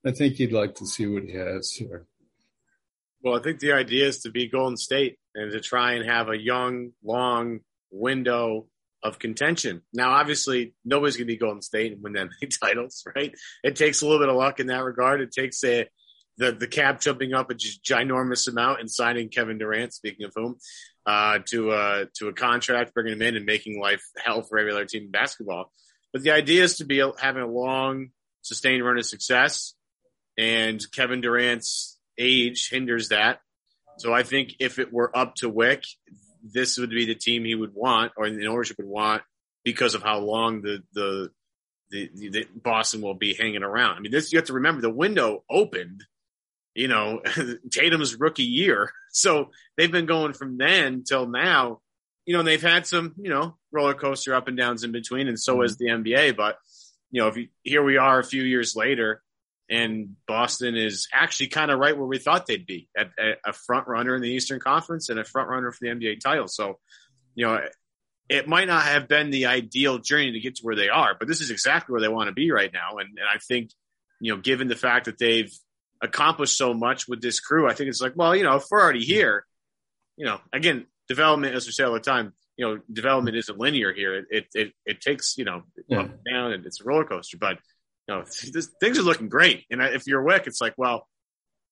[0.05, 2.07] I think he'd like to see what he has here.
[3.21, 6.29] Well, I think the idea is to be Golden State and to try and have
[6.29, 7.59] a young, long
[7.91, 8.67] window
[9.03, 9.81] of contention.
[9.93, 13.33] Now, obviously, nobody's going to be Golden State and win that many titles, right?
[13.63, 15.21] It takes a little bit of luck in that regard.
[15.21, 15.87] It takes a,
[16.37, 19.93] the the cap jumping up a ginormous amount and signing Kevin Durant.
[19.93, 20.55] Speaking of whom,
[21.05, 24.71] uh, to uh, to a contract, bringing him in and making life hell for every
[24.71, 25.71] other team in basketball.
[26.11, 28.09] But the idea is to be having a long,
[28.41, 29.73] sustained run of success,
[30.37, 33.39] and Kevin Durant's age hinders that.
[33.97, 35.85] So I think if it were up to Wyc,
[36.43, 39.21] this would be the team he would want, or the ownership would want,
[39.63, 41.29] because of how long the the
[41.89, 43.97] the, the Boston will be hanging around.
[43.97, 46.03] I mean, this you have to remember the window opened,
[46.73, 47.21] you know,
[47.71, 51.79] Tatum's rookie year, so they've been going from then till now.
[52.25, 55.39] You know, they've had some, you know, roller coaster up and downs in between, and
[55.39, 55.61] so mm-hmm.
[55.63, 56.35] has the NBA.
[56.35, 56.57] But
[57.11, 59.21] you know, if you, here we are a few years later,
[59.69, 63.53] and Boston is actually kind of right where we thought they'd be at, at a
[63.53, 66.47] front runner in the Eastern Conference and a front runner for the NBA title.
[66.47, 66.79] So,
[67.35, 67.59] you know,
[68.29, 71.27] it might not have been the ideal journey to get to where they are, but
[71.27, 72.97] this is exactly where they want to be right now.
[72.97, 73.71] And, and I think,
[74.19, 75.51] you know, given the fact that they've
[76.01, 78.81] accomplished so much with this crew, I think it's like, well, you know, if we're
[78.81, 79.45] already here,
[80.17, 83.91] you know, again, development, as we say all the time, you know, development isn't linear
[83.93, 84.15] here.
[84.15, 86.01] It, it, it, it takes, you know, Yeah.
[86.01, 87.57] up and down and it's a roller coaster, but,
[88.07, 89.65] you know, this, things are looking great.
[89.71, 91.07] And if you're a Wyc, it's like, well,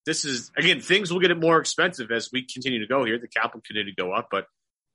[0.05, 3.19] this is again, things will get more expensive as we continue to go here.
[3.19, 4.45] The cap will continue to go up, but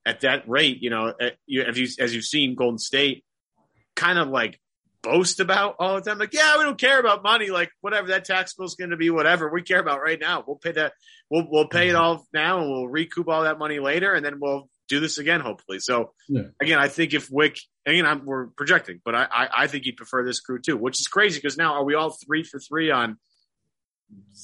[0.05, 3.23] at that rate, you know, at, you, as, you, as you've seen, Golden State
[3.95, 4.59] kind of like
[5.03, 8.25] boast about all the time, like, yeah, we don't care about money, like whatever that
[8.25, 10.43] tax bill is going to be, whatever we care about right now.
[10.45, 10.93] We'll pay that,
[11.29, 12.01] we'll we'll pay it mm-hmm.
[12.01, 15.41] all now, and we'll recoup all that money later, and then we'll do this again,
[15.41, 15.79] hopefully.
[15.79, 16.43] So Yeah.
[16.61, 19.97] again, I think if Wyc, again, I'm, we're projecting, but I, I, I think he'd
[19.97, 22.91] prefer this crew too, which is crazy because now are we all three for three
[22.91, 23.17] on?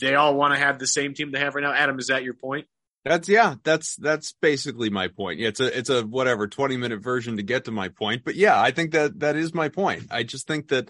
[0.01, 1.73] They all want to have the same team they have right now.
[1.73, 2.67] Adam, is that your point?
[3.05, 5.39] That's yeah, that's that's basically my point.
[5.39, 8.23] Yeah, it's a it's a whatever 20 minute version to get to my point.
[8.23, 10.07] But yeah, I think that that is my point.
[10.09, 10.89] I just think that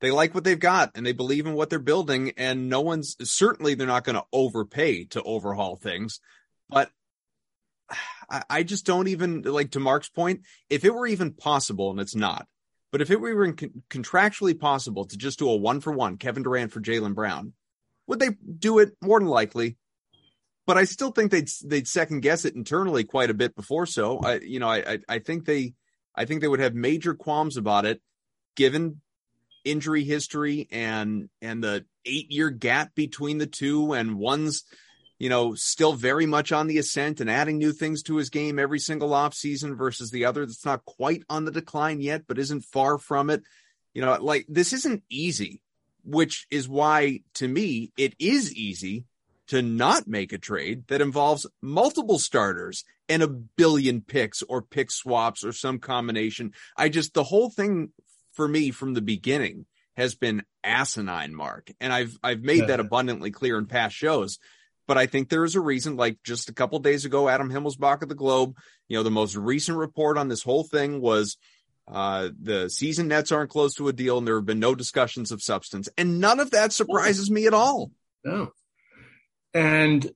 [0.00, 3.16] they like what they've got and they believe in what they're building and no one's
[3.22, 6.20] certainly they're not going to overpay to overhaul things.
[6.70, 6.90] But
[8.48, 12.14] I, just don't even like to Mark's point, if it were even possible and it's
[12.14, 12.46] not.
[12.90, 13.52] But if it were
[13.90, 17.54] contractually possible to just do a one for one Kevin Durant for Jaylen Brown,
[18.06, 18.96] would they do it?
[19.00, 19.76] More than likely,
[20.66, 24.18] but I still think they'd they'd second guess it internally quite a bit before so.
[24.18, 25.74] I you know I I, I think they
[26.14, 28.00] I think they would have major qualms about it
[28.56, 29.00] given
[29.64, 34.64] injury history and and the 8 year gap between the two and one's
[35.22, 38.58] you know still very much on the ascent and adding new things to his game
[38.58, 42.38] every single off season versus the other that's not quite on the decline yet but
[42.38, 43.42] isn't far from it.
[43.94, 45.62] You know like this isn't easy
[46.04, 49.04] which is why to me it is easy
[49.52, 54.90] to not make a trade that involves multiple starters and a billion picks or pick
[54.90, 56.52] swaps or some combination.
[56.76, 57.92] I just, the whole thing
[58.32, 61.70] for me from the beginning has been asinine, Mark.
[61.80, 64.38] And I've, I've made that abundantly clear in past shows.
[64.86, 68.02] But I think there is a reason, like just a couple days ago, Adam Himmelsbach
[68.02, 68.56] of the Globe,
[68.88, 71.36] you know, the most recent report on this whole thing was
[71.88, 75.30] uh, the season nets aren't close to a deal and there have been no discussions
[75.32, 75.88] of substance.
[75.96, 77.90] And none of that surprises me at all.
[78.24, 78.52] No.
[79.54, 80.10] And,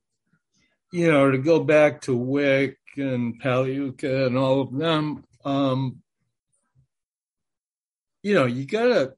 [0.91, 6.01] you know, to go back to Wyc and Pagliuca and all of them, um,
[8.23, 9.13] you know, you got a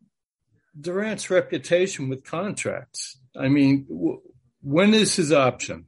[0.79, 3.17] Durant's reputation with contracts.
[3.35, 4.21] I mean, w-
[4.61, 5.85] when is his option?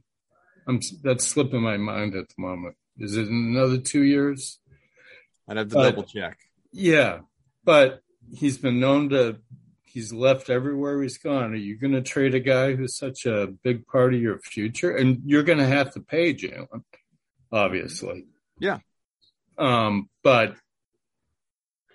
[0.66, 2.76] I'm that's slipping my mind at the moment.
[2.98, 4.58] Is it another two years?
[5.48, 6.38] I'd have to but, double check.
[6.72, 7.20] Yeah,
[7.64, 9.38] but he's been known to
[9.84, 11.52] he's left everywhere he's gone.
[11.52, 14.96] Are you going to trade a guy who's such a big part of your future?
[14.96, 16.84] And you're going to have to pay Jaylen,
[17.50, 18.26] obviously.
[18.58, 18.78] Yeah.
[19.58, 20.56] Um, but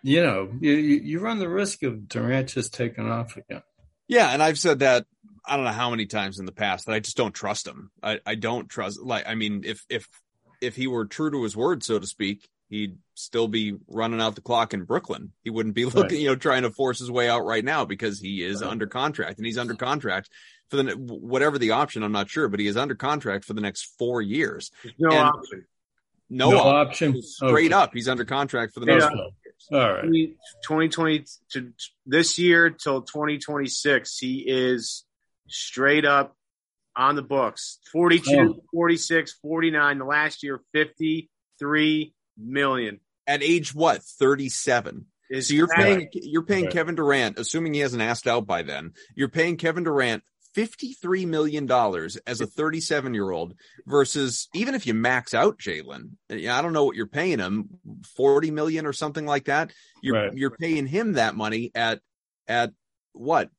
[0.04, 3.64] you know, you, you run the risk of Durant just taking off again.
[4.08, 5.06] Yeah, and I've said that
[5.48, 7.92] I don't know how many times in the past that I just don't trust him.
[8.04, 10.08] I, I don't trust like I mean if if
[10.62, 14.36] if he were true to his word, so to speak, he'd still be running out
[14.36, 15.32] the clock in Brooklyn.
[15.44, 16.12] He wouldn't be looking, right.
[16.12, 18.72] you know, trying to force his way out right now because he is right.
[18.72, 20.30] under contract and he's under contract
[20.70, 22.04] for the whatever the option.
[22.04, 24.72] I'm not sure, but he is under contract for the next four years.
[24.98, 25.66] no and option.
[26.30, 27.10] No, no option.
[27.12, 27.22] option.
[27.24, 27.82] Straight okay.
[27.82, 29.08] up, he's under contract for the next.
[29.72, 30.04] All right.
[30.04, 31.74] 2020 to
[32.06, 35.04] this year till 2026, he is
[35.48, 36.36] straight up
[36.96, 37.80] on the books.
[37.92, 39.98] 42, 46, 49.
[40.00, 45.06] The last year, 53 million at age what 37
[45.42, 46.74] so you're paying you're paying right.
[46.74, 48.94] Kevin Durant, assuming he hasn't asked out by then.
[49.16, 53.54] You're paying Kevin Durant fifty-three million dollars as a thirty-seven-year-old
[53.86, 57.68] versus even if you max out Jaylen, I don't know what you're paying him,
[58.16, 59.72] forty million or something like that.
[60.02, 60.34] You're right.
[60.34, 62.00] you're paying him that money at
[62.48, 62.72] at
[63.12, 63.50] what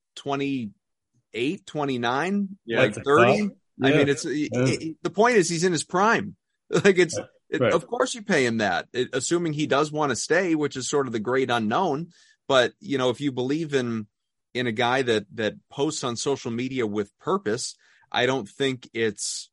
[1.33, 3.51] 28, 29, yeah, like thirty.
[3.79, 3.89] Yeah.
[3.89, 4.49] I mean, it's yeah.
[4.53, 6.37] it, the point is he's in his prime.
[6.71, 7.73] Like it's it, right.
[7.73, 10.87] Of course, you pay him that, it, assuming he does want to stay, which is
[10.87, 12.09] sort of the great unknown.
[12.47, 14.07] But you know, if you believe in
[14.53, 17.75] in a guy that that posts on social media with purpose,
[18.13, 19.49] I don't think it's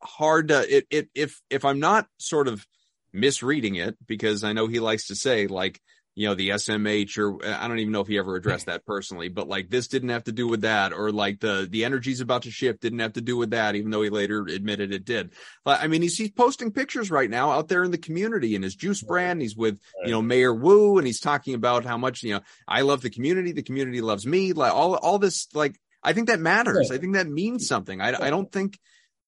[0.00, 2.64] hard to it, it if if I'm not sort of
[3.12, 5.80] misreading it because I know he likes to say like
[6.14, 8.84] you know, the SMH or uh, I don't even know if he ever addressed that
[8.84, 12.20] personally, but like this didn't have to do with that or like the, the energy's
[12.20, 15.04] about to shift didn't have to do with that, even though he later admitted it
[15.04, 15.32] did.
[15.64, 18.62] But I mean, he's, he's posting pictures right now out there in the community in
[18.62, 19.40] his juice brand.
[19.40, 22.82] He's with, you know, Mayor Wu and he's talking about how much, you know, I
[22.82, 23.52] love the community.
[23.52, 24.52] The community loves me.
[24.52, 26.90] Like all, all this, like, I think that matters.
[26.90, 28.00] I think that means something.
[28.00, 28.78] I, I don't think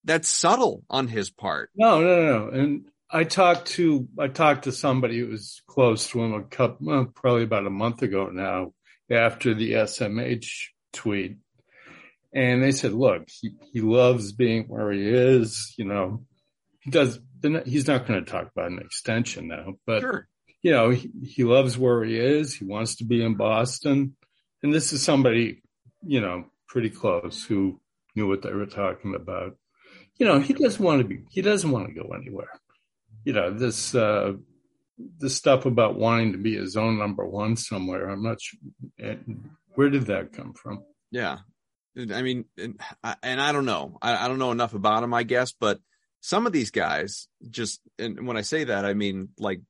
[0.04, 1.70] that's subtle on his part.
[1.74, 2.48] No, no, no.
[2.48, 6.88] And I talked to I talked to somebody who was close to him a couple,
[6.88, 8.72] well, probably about a month ago now,
[9.08, 10.48] after the SMH
[10.92, 11.36] tweet,
[12.34, 15.74] and they said, "Look, he, he loves being where he is.
[15.78, 16.24] You know,
[16.80, 17.20] he does.
[17.64, 20.28] He's not going to talk about an extension now, but sure.
[20.62, 22.52] you know, he, he loves where he is.
[22.56, 24.16] He wants to be in Boston,
[24.60, 25.62] and this is somebody,
[26.04, 27.80] you know, pretty close who
[28.16, 29.56] knew what they were talking about.
[30.18, 31.20] You know, he doesn't want to be.
[31.30, 32.60] He doesn't want to go anywhere."
[33.24, 34.32] You know this uh,
[35.18, 38.08] this stuff about wanting to be his own number one somewhere.
[38.08, 38.60] I'm not sure
[39.74, 40.84] where did that come from.
[41.10, 41.38] Yeah,
[41.96, 42.80] I mean, and,
[43.22, 43.98] and I don't know.
[44.02, 45.78] I, I, don't know enough about him, I guess, but
[46.20, 49.60] some of these guys just, and when I say that, I mean like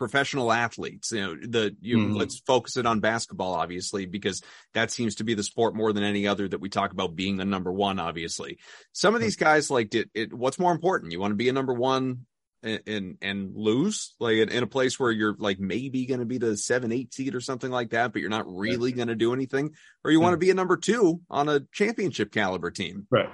[0.00, 1.12] professional athletes.
[1.12, 2.14] You know, the you mm-hmm.
[2.14, 6.02] let's focus it on basketball, obviously, because that seems to be the sport more than
[6.02, 8.00] any other that we talk about being the number one.
[8.00, 8.58] Obviously,
[8.92, 10.10] some of these guys like it.
[10.14, 11.12] it what's more important?
[11.12, 12.26] You want to be a number one
[12.62, 16.26] and and, and lose like in, in, a place where you're like maybe going to
[16.26, 19.14] be the seven eight seed or something like that, but you're not really going to
[19.14, 20.40] do anything, or you want to mm-hmm.
[20.40, 23.06] be a number two on a championship caliber team.
[23.10, 23.28] Right.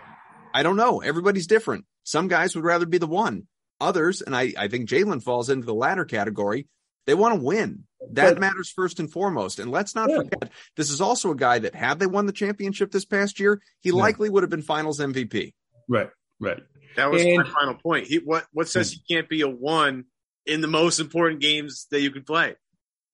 [0.52, 1.00] I don't know.
[1.00, 1.84] Everybody's different.
[2.02, 3.46] Some guys would rather be the one.
[3.80, 6.68] Others, and I, I think Jaylen falls into the latter category,
[7.06, 7.84] They want to win.
[8.14, 9.60] That But- matters first and foremost.
[9.60, 10.16] And let's not Yeah.
[10.16, 13.62] forget, this is also a guy that had they won the championship this past year,
[13.78, 13.94] he Yeah.
[13.94, 15.54] likely would have been finals MVP.
[15.88, 16.10] Right,
[16.40, 16.64] right.
[16.96, 18.08] That was And- my final point.
[18.08, 20.06] He what what says he can't be a one
[20.46, 22.56] in the most important games that you can play,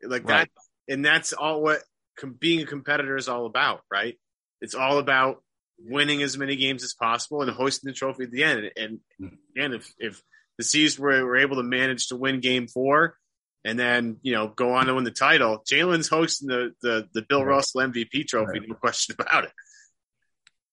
[0.03, 0.49] like Right.
[0.49, 1.83] that, and that's all what
[2.17, 4.19] com- being a competitor is all about, right?
[4.63, 5.45] It's all about
[5.79, 8.59] winning as many games as possible and hoisting the trophy at the end.
[8.61, 9.35] And, and hmm.
[9.55, 10.23] again, if if
[10.63, 13.17] the C's were, were able to manage to win Game Four
[13.65, 17.23] and then you know go on to win the title, Jaylen's hosting the the, the
[17.23, 17.57] Bill Right.
[17.57, 19.53] Russell MVP trophy, no question about it.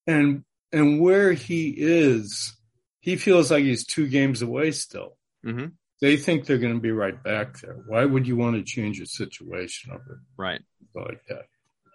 [0.08, 2.56] And and where he is,
[3.00, 5.18] he feels like he's two games away still.
[5.46, 5.68] Mm-hmm.
[6.02, 7.84] They think they're going to be right back there.
[7.88, 10.62] Why would you want to change a situation over Right.
[10.96, 11.46] like that?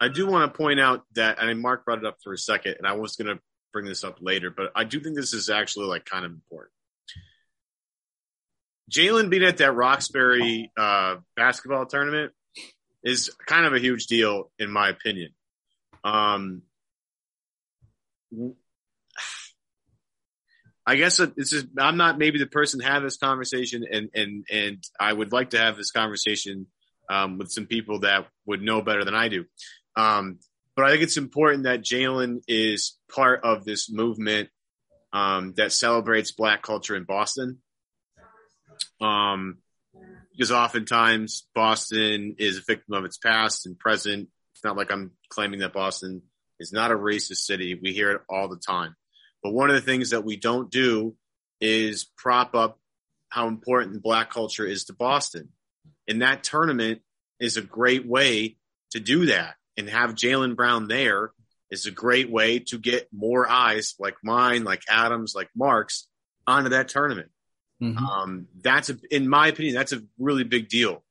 [0.00, 2.38] I do want to point out that, I mean, Mark brought it up for a
[2.38, 3.40] second, and I was going to
[3.72, 6.72] bring this up later, but I do think this is actually like kind of important.
[8.90, 12.32] Jaylen being at that Roxbury uh, basketball tournament
[13.02, 15.30] is kind of a huge deal, in my opinion.
[16.02, 16.62] Um,
[20.86, 24.44] I guess this is I'm not maybe the person to have this conversation, and and
[24.50, 26.66] and I would like to have this conversation
[27.08, 29.44] um, with some people that would know better than I do.
[29.96, 30.38] Um,
[30.76, 34.50] but I think it's important that Jaylen is part of this movement
[35.12, 37.60] um, that celebrates Black culture in Boston.
[39.00, 39.58] Um,
[40.32, 44.28] because oftentimes Boston is a victim of its past and present.
[44.54, 46.22] It's not like I'm claiming that Boston
[46.58, 47.78] is not a racist city.
[47.80, 48.96] We hear it all the time.
[49.42, 51.14] But one of the things that we don't do
[51.60, 52.78] is prop up
[53.28, 55.50] how important black culture is to Boston.
[56.08, 57.02] And that tournament
[57.40, 58.56] is a great way
[58.90, 59.54] to do that.
[59.76, 61.32] And have Jaylen Brown there
[61.70, 66.06] is a great way to get more eyes like mine, like Adams, like Mark's
[66.46, 67.30] onto that tournament.
[67.82, 67.98] Mhm.
[67.98, 71.02] Um, that's a, in my opinion, that's a really big deal.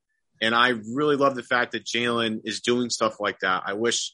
[0.41, 3.63] And I really love the fact that Jaylen is doing stuff like that.
[3.65, 4.13] I wish,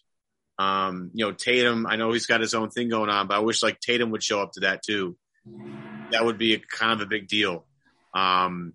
[0.57, 3.39] um, you know, Tatum, I know he's got his own thing going on, but I
[3.39, 5.17] wish like Tatum would show up to that too.
[6.11, 7.65] That would be a kind of a big deal.
[8.13, 8.73] Um,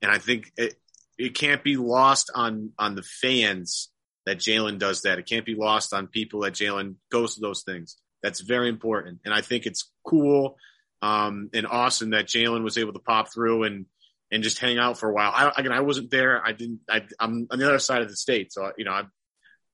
[0.00, 0.74] and I think it,
[1.18, 3.88] it can't be lost on, on the fans
[4.26, 5.18] that Jaylen does that.
[5.18, 7.96] It can't be lost on people that Jaylen goes to those things.
[8.22, 9.20] That's very important.
[9.24, 10.56] And I think it's cool
[11.02, 13.86] um, and awesome that Jaylen was able to pop through and
[14.30, 15.30] and just hang out for a while.
[15.34, 16.42] I, again, I wasn't there.
[16.42, 16.80] I didn't.
[16.88, 19.02] I, I'm on the other side of the state, so you know, I,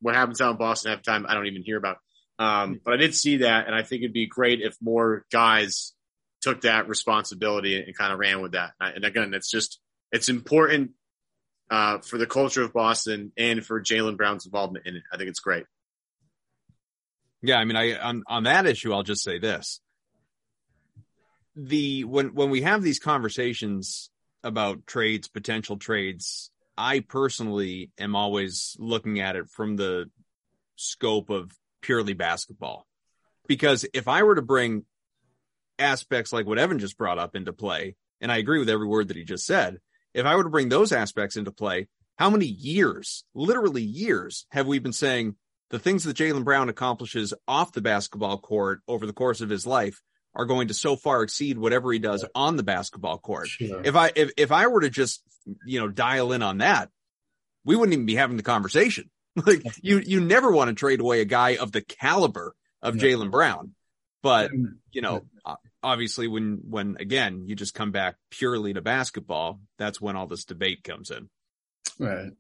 [0.01, 1.99] what happens out in Boston half the time, I don't even hear about.
[2.41, 5.93] Um, but I did see that, and I think it'd be great if more guys
[6.41, 8.73] took that responsibility and, kind of ran with that.
[8.81, 9.81] And again, it's just
[10.13, 10.93] it's important
[11.71, 15.03] uh, for the culture of Boston and for Jaylen Brown's involvement in it.
[15.13, 15.65] I think it's great.
[17.43, 19.81] Yeah, I mean, I on on that issue, I'll just say this:
[21.59, 24.11] the when when we have these conversations
[24.45, 30.09] about trades, potential trades, I personally am always looking at it from the
[30.77, 31.51] scope of
[31.83, 32.87] purely basketball,
[33.49, 34.85] because if I were to bring
[35.81, 39.09] aspects like what Evan just brought up into play, and I agree with every word
[39.09, 39.79] that he just said,
[40.15, 44.69] if I were to bring those aspects into play, how many years, literally years, have
[44.69, 45.35] we been saying?
[45.71, 49.67] the things that Jaylen Brown accomplishes off the basketball court over the course of his
[49.67, 50.01] life
[50.39, 53.49] are going to so far exceed whatever he does on the basketball court.
[53.49, 53.83] Sure.
[53.85, 55.23] If I if if I were to just
[55.67, 56.89] you know dial in on that,
[57.65, 59.11] we wouldn't even be having the conversation.
[59.47, 63.03] Like you you never want to trade away a guy of the caliber of Yeah.
[63.03, 63.75] Jaylen Brown,
[64.21, 64.51] but
[64.91, 65.27] you know
[65.81, 70.45] obviously when when again you just come back purely to basketball, that's when all this
[70.45, 71.29] debate comes in.
[72.01, 72.33] Right.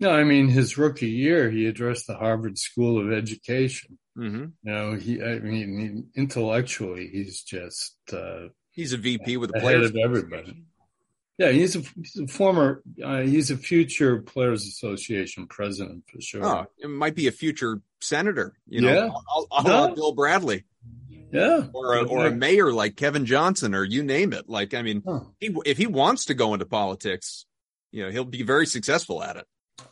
[0.00, 3.98] No, I mean his rookie year, he addressed the Harvard School of Education.
[4.16, 9.52] hmm You know, he, I mean, he, intellectually, he's just uh, He's a VP with
[9.52, 9.90] the players.
[9.90, 10.62] of everybody.
[11.36, 16.44] Yeah, he's a, he's a former, uh, he's a future Players Association president for sure.
[16.44, 18.54] Oh, it might be a future senator.
[18.68, 19.08] You know, Yeah.
[19.34, 20.64] I'll, I'll, I'll Bill Bradley
[21.32, 24.48] yeah, or a, or a mayor like Kevin Johnson or you name it.
[24.48, 27.46] Like, I mean, Oh, he, if he wants to go into politics,
[27.92, 29.46] you know, he'll be very successful at it.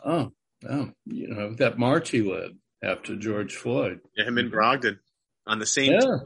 [0.04, 0.32] Oh,
[0.68, 2.50] oh, you know that march he led
[2.82, 4.00] after George Floyd.
[4.16, 4.98] Yeah, him and Brogdon
[5.46, 5.92] on the same.
[5.92, 6.20] Yeah, team.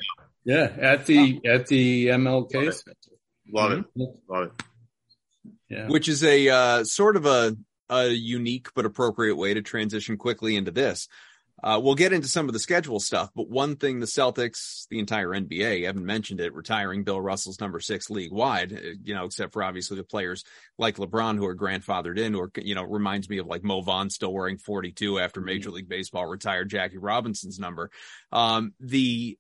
[0.45, 2.97] yeah, at the at the MLK Center.
[3.53, 4.01] Love Mm-hmm.
[4.01, 4.09] it.
[4.29, 4.65] Love it.
[5.69, 7.57] Yeah, which is a uh, sort of a,
[7.89, 11.09] a unique but appropriate way to transition quickly into this.
[11.63, 14.99] Uh, we'll get into some of the schedule stuff, but one thing the Celtics, the
[14.99, 19.25] entire NBA, haven't mentioned it, retiring Bill Russell's number six league wide, uh, you know,
[19.25, 20.45] except for obviously the players
[20.79, 24.11] like LeBron who are grandfathered in, or, you know, reminds me of like Mo Vaughn
[24.11, 27.91] still wearing 42 after Major League Baseball retired Jackie Robinson's number.
[28.33, 29.39] Um, the,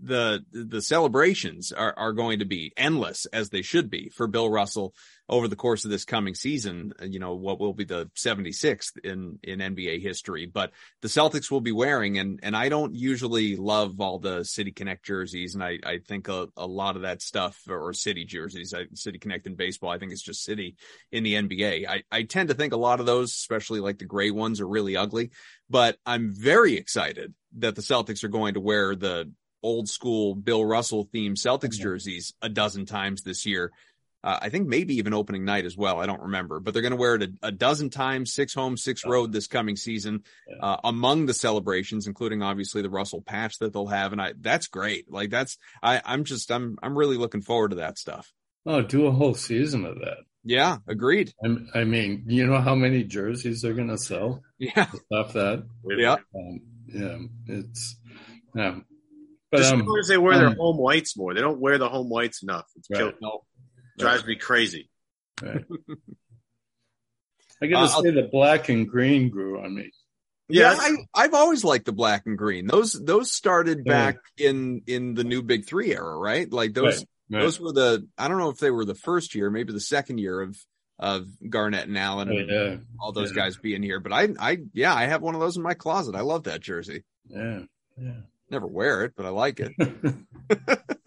[0.00, 4.48] the the celebrations are, are going to be endless as they should be for Bill
[4.48, 4.94] Russell
[5.28, 6.92] over the course of this coming season.
[7.02, 10.72] You know what will be the 76th in in NBA history, but
[11.02, 15.04] the Celtics will be wearing and and I don't usually love all the City Connect
[15.04, 18.86] jerseys, and I I think a, a lot of that stuff or City jerseys, I,
[18.94, 20.76] City Connect in baseball, I think it's just City
[21.10, 21.88] in the NBA.
[21.88, 24.68] I I tend to think a lot of those, especially like the gray ones, are
[24.68, 25.30] really ugly.
[25.68, 29.30] But I'm very excited that the Celtics are going to wear the
[29.62, 31.82] old school Bill Russell themed Celtics mm-hmm.
[31.82, 33.72] jerseys a dozen times this year.
[34.22, 36.00] Uh, I think maybe even opening night as well.
[36.00, 38.76] I don't remember, but they're going to wear it a, a, dozen times, six home,
[38.76, 40.24] six road this coming season,
[40.60, 44.10] uh, among the celebrations, including obviously the Russell patch that they'll have.
[44.10, 45.10] And I, that's great.
[45.10, 48.32] Like that's, I, I'm just, I'm, I'm really looking forward to that stuff.
[48.66, 50.18] Oh, do a whole season of that.
[50.42, 51.32] Yeah, agreed.
[51.44, 54.42] I, I mean, you know how many jerseys they're going to sell?
[54.58, 54.86] Yeah.
[54.86, 55.64] Stuff that.
[55.84, 56.16] Yeah.
[56.34, 57.18] Um, yeah.
[57.46, 57.96] It's,
[58.54, 58.78] yeah.
[59.50, 61.32] But Just um, because they wear um, their home whites more.
[61.32, 62.66] They don't wear the home whites enough.
[62.76, 63.14] It's right.
[63.20, 63.44] no,
[63.98, 64.90] drives me crazy.
[65.42, 65.64] Right.
[67.62, 69.90] I got to uh, say, the black and green grew on me.
[70.48, 72.66] Yeah, yeah I, have always liked the black and green.
[72.66, 74.50] Those those started back yeah.
[74.50, 76.50] in in the new Big Three era, right?
[76.50, 77.06] Like those right.
[77.30, 77.42] Right.
[77.42, 80.18] those were the I don't know if they were the first year, maybe the second
[80.18, 80.56] year of
[80.98, 82.76] of Garnett and Allen and yeah.
[83.00, 84.00] all those guys being here.
[84.00, 86.14] But I I yeah, I have one of those in my closet.
[86.14, 87.02] I love that jersey.
[87.28, 87.62] Yeah,
[88.00, 88.20] yeah
[88.50, 89.72] never wear it, but I like it.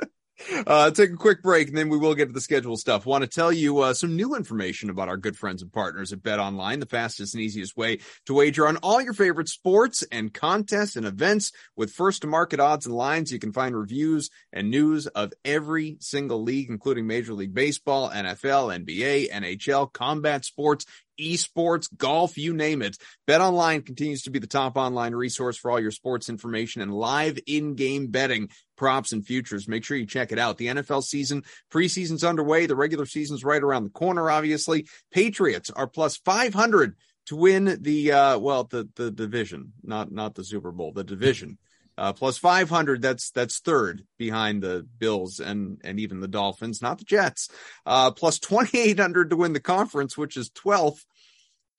[0.68, 3.06] Uh, take a quick break and then we will get to the schedule stuff.
[3.06, 6.24] Want to tell you uh, some new information about our good friends and partners at
[6.24, 10.34] Bet Online, the fastest and easiest way to wager on all your favorite sports and
[10.34, 13.32] contests and events with first to market odds and lines.
[13.32, 18.86] You can find reviews and news of every single league, including Major League Baseball, NFL,
[18.86, 20.86] NBA, NHL, combat sports,
[21.22, 22.98] esports, golf, you name it.
[23.28, 26.94] Bet Online continues to be the top online resource for all your sports information and
[26.94, 29.68] live in-game betting, props and futures.
[29.68, 30.58] Make sure you check it out.
[30.58, 32.66] The NFL season, preseason's underway.
[32.66, 34.88] The regular season's right around the corner, obviously.
[35.12, 36.96] Patriots are plus 500
[37.28, 41.58] to win the, uh, well, the, the division, not, not the Super Bowl, the division.
[41.98, 46.98] Uh, plus 500 that's that's third behind the bills and and even the dolphins not
[46.98, 47.50] the jets
[47.86, 51.06] uh, plus 2800 to win the conference which is 12th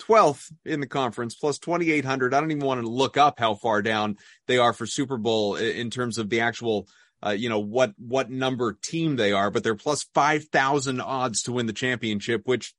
[0.09, 3.82] 12th in the conference plus 2800 i don't even want to look up how far
[3.82, 6.88] down they are for super bowl in terms of the actual
[7.24, 11.53] uh, you know what what number team they are but they're plus 5000 odds to
[11.53, 12.74] win the championship which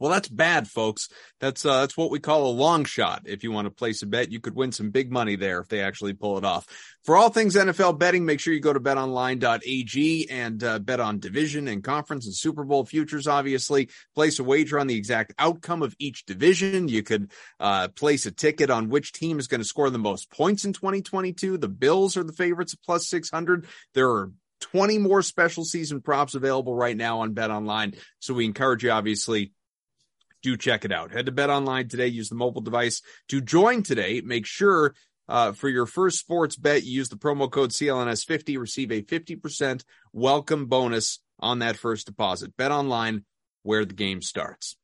[0.00, 1.10] well, that's bad, folks.
[1.40, 3.22] That's uh, that's what we call a long shot.
[3.26, 5.68] If you want to place a bet, you could win some big money there if
[5.68, 6.66] they actually pull it off.
[7.04, 11.18] For all things NFL betting, make sure you go to betonline.ag and uh, bet on
[11.18, 13.26] division and conference and Super Bowl futures.
[13.26, 16.88] Obviously, place a wager on the exact outcome of each division.
[16.88, 17.30] You could
[17.60, 20.72] uh, place a ticket on which team is going to score the most points in
[20.72, 21.58] 2022.
[21.58, 23.66] The Bills are the favorites at plus 600.
[23.92, 27.94] There are 20 more special season props available right now on Bet Online.
[28.20, 29.52] So we encourage you, obviously,
[30.42, 31.12] do check it out.
[31.12, 32.06] Head to Bet Online today.
[32.06, 34.20] Use the mobile device to join today.
[34.20, 34.94] Make sure
[35.28, 38.58] uh, for your first sports bet, you use the promo code CLNS50.
[38.58, 42.56] Receive a 50% welcome bonus on that first deposit.
[42.56, 43.24] Bet Online,
[43.62, 44.76] where the game starts.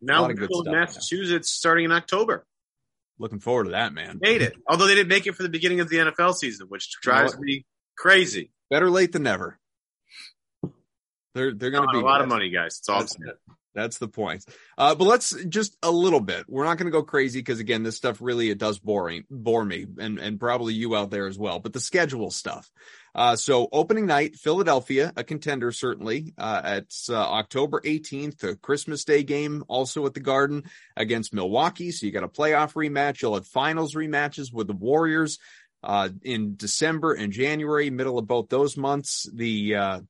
[0.00, 2.44] Now, Massachusetts starting in October.
[3.18, 4.18] Looking forward to that, man.
[4.20, 4.54] Made it.
[4.68, 7.38] Although they didn't make it for the beginning of the NFL season, which drives you
[7.38, 8.50] know me crazy.
[8.68, 9.58] Better late than never.
[11.34, 12.78] They're they're going to be a lot of money, guys.
[12.78, 13.06] It's all
[13.76, 14.44] that's the point.
[14.76, 16.46] Uh, but let's just a little bit.
[16.48, 19.64] We're not going to go crazy because again, this stuff really it does boring bore
[19.64, 21.58] me and and probably you out there as well.
[21.60, 22.70] But the schedule stuff.
[23.14, 26.34] Uh, so opening night, Philadelphia, a contender certainly.
[26.36, 30.64] Uh, it's uh, October 18th, the Christmas Day game, also at the Garden
[30.98, 31.92] against Milwaukee.
[31.92, 33.22] So you got a playoff rematch.
[33.22, 35.38] You'll have finals rematches with the Warriors
[35.82, 39.26] uh, in December and January, middle of both those months.
[39.32, 40.00] The uh,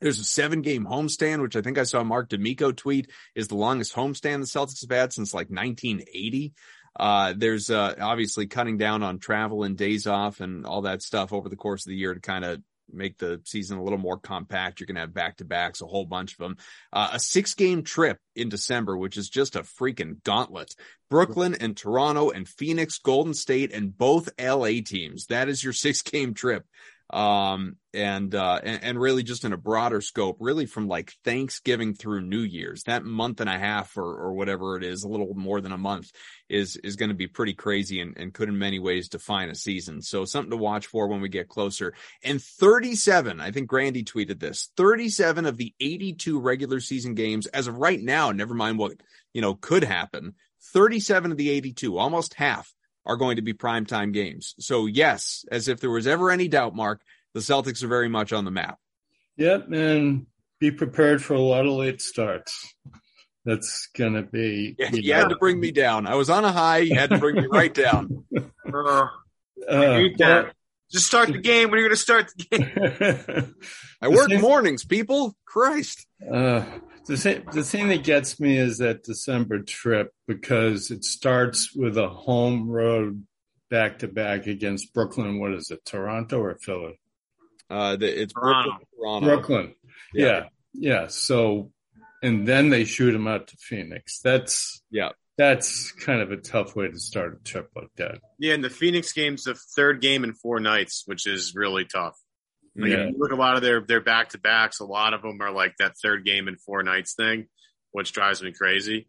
[0.00, 3.56] there's a seven game homestand, which I think I saw Mark D'Amico tweet is the
[3.56, 6.52] longest homestand the Celtics have had since like 1980.
[6.98, 11.32] Uh, there's uh, obviously cutting down on travel and days off and all that stuff
[11.32, 12.60] over the course of the year to kind of
[12.92, 14.80] make the season a little more compact.
[14.80, 16.56] You're going to have back to backs, a whole bunch of them.
[16.92, 20.74] Uh, a six game trip in December, which is just a freaking gauntlet.
[21.08, 25.26] Brooklyn and Toronto and Phoenix, Golden State, and both LA teams.
[25.26, 26.64] That is your six game trip
[27.12, 31.94] um, and, uh, and, and really just in a broader scope, really from like Thanksgiving
[31.94, 35.34] through New Year's, that month and a half or, or whatever it is, a little
[35.34, 36.12] more than a month
[36.48, 39.54] is, is going to be pretty crazy and, and could in many ways define a
[39.54, 40.02] season.
[40.02, 41.94] So something to watch for when we get closer.
[42.22, 47.66] And 37, I think Grandy tweeted this, 37 of the 82 regular season games as
[47.66, 48.92] of right now, never mind what,
[49.32, 50.34] you know, could happen.
[50.72, 52.72] 37 of the 82, almost half
[53.06, 54.54] are going to be primetime games.
[54.58, 57.02] So yes, as if there was ever any doubt, Mark,
[57.34, 58.78] the Celtics are very much on the map.
[59.36, 60.26] Yep, and
[60.58, 62.74] be prepared for a lot of late starts.
[63.44, 64.76] That's gonna be.
[64.78, 66.06] You, you had to bring me down.
[66.06, 66.78] I was on a high.
[66.78, 68.24] You had to bring me right down.
[68.72, 69.08] Uh,
[69.68, 70.52] uh, that.
[70.90, 73.54] Just start the game when you're going to start the game.
[74.02, 75.36] I work thing, mornings, people.
[75.44, 76.06] Christ.
[76.20, 76.64] Uh,
[77.06, 81.96] the thing, the thing that gets me is that December trip because it starts with
[81.96, 83.24] a home road
[83.70, 85.38] back to back against Brooklyn.
[85.38, 86.98] What is it, Toronto or Philly?
[87.68, 88.70] Uh, the, it's Toronto.
[88.70, 88.88] Brooklyn.
[88.98, 89.26] Toronto.
[89.26, 89.74] Brooklyn.
[90.12, 90.26] Yeah.
[90.26, 91.06] yeah, yeah.
[91.06, 91.70] So,
[92.22, 94.20] and then they shoot them out to Phoenix.
[94.20, 95.10] That's yeah
[95.40, 98.18] that's kind of a tough way to start a trip like that.
[98.38, 102.14] Yeah, and the Phoenix game's the third game in four nights, which is really tough.
[102.76, 103.10] Like yeah.
[103.16, 104.80] look a lot of their their back to backs.
[104.80, 107.46] A lot of them are like that third game in four nights thing,
[107.90, 109.08] which drives me crazy.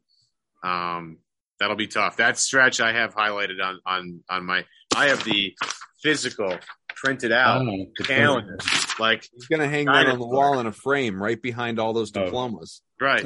[0.64, 1.18] Um,
[1.60, 2.18] that'll be tough.
[2.18, 4.64] That stretch I have highlighted on on on my.
[4.96, 5.54] I have the
[6.02, 6.58] physical
[6.96, 8.58] printed out oh, calendar.
[9.00, 12.12] Like he's gonna hang that on the wall in a frame right behind all those
[12.16, 12.24] oh.
[12.24, 12.82] diplomas.
[13.02, 13.06] Oh.
[13.06, 13.26] Right.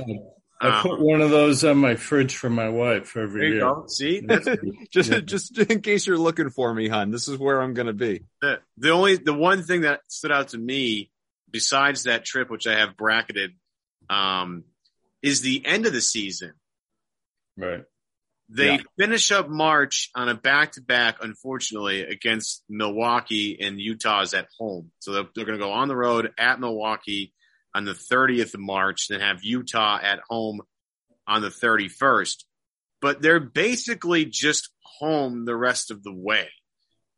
[0.61, 3.59] I uh, put one of those on my fridge for my wife every year.
[3.59, 3.85] Go.
[3.87, 4.21] See,
[4.89, 5.19] just yeah.
[5.19, 7.11] just in case you're looking for me, hon.
[7.11, 8.23] This is where I'm going to be.
[8.41, 11.11] The, the only the one thing that stood out to me,
[11.51, 13.51] besides that trip, which I have bracketed,
[14.09, 14.63] um,
[15.21, 16.53] is the end of the season.
[17.57, 17.83] Right.
[18.47, 18.81] They yeah.
[18.97, 24.91] finish up March on a back to back, unfortunately, against Milwaukee and Utah's at home.
[24.99, 27.33] So they're, they're going to go on the road at Milwaukee
[27.75, 30.61] on the 30th of March, then have Utah at home
[31.27, 32.45] on the 31st.
[33.01, 36.47] But they're basically just home the rest of the way.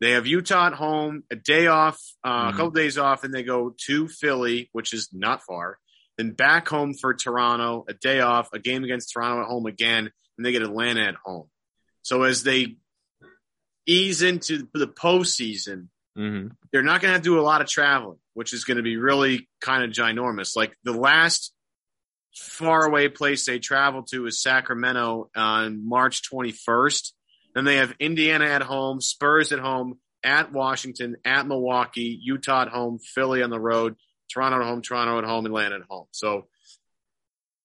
[0.02, 2.50] They have Utah at home, a day off, uh, mm-hmm.
[2.50, 5.78] a couple days off, and they go to Philly, which is not far.
[6.18, 10.10] Then back home for Toronto, a day off, a game against Toronto at home again,
[10.38, 11.50] and they get Atlanta at home.
[12.02, 12.78] So as they
[13.86, 16.48] ease into the postseason, mm-hmm.
[16.72, 19.50] they're not going to do a lot of traveling which is going to be really
[19.62, 20.56] kind of ginormous.
[20.56, 21.56] Like the last
[22.36, 27.14] far away place they travel to is Sacramento on March 21st.
[27.56, 32.68] Then they have Indiana at home, Spurs at home, at Washington, at Milwaukee, Utah at
[32.68, 33.96] home, Philly on the road,
[34.32, 36.06] Toronto at home, Toronto at home, Atlanta at home.
[36.12, 36.48] So,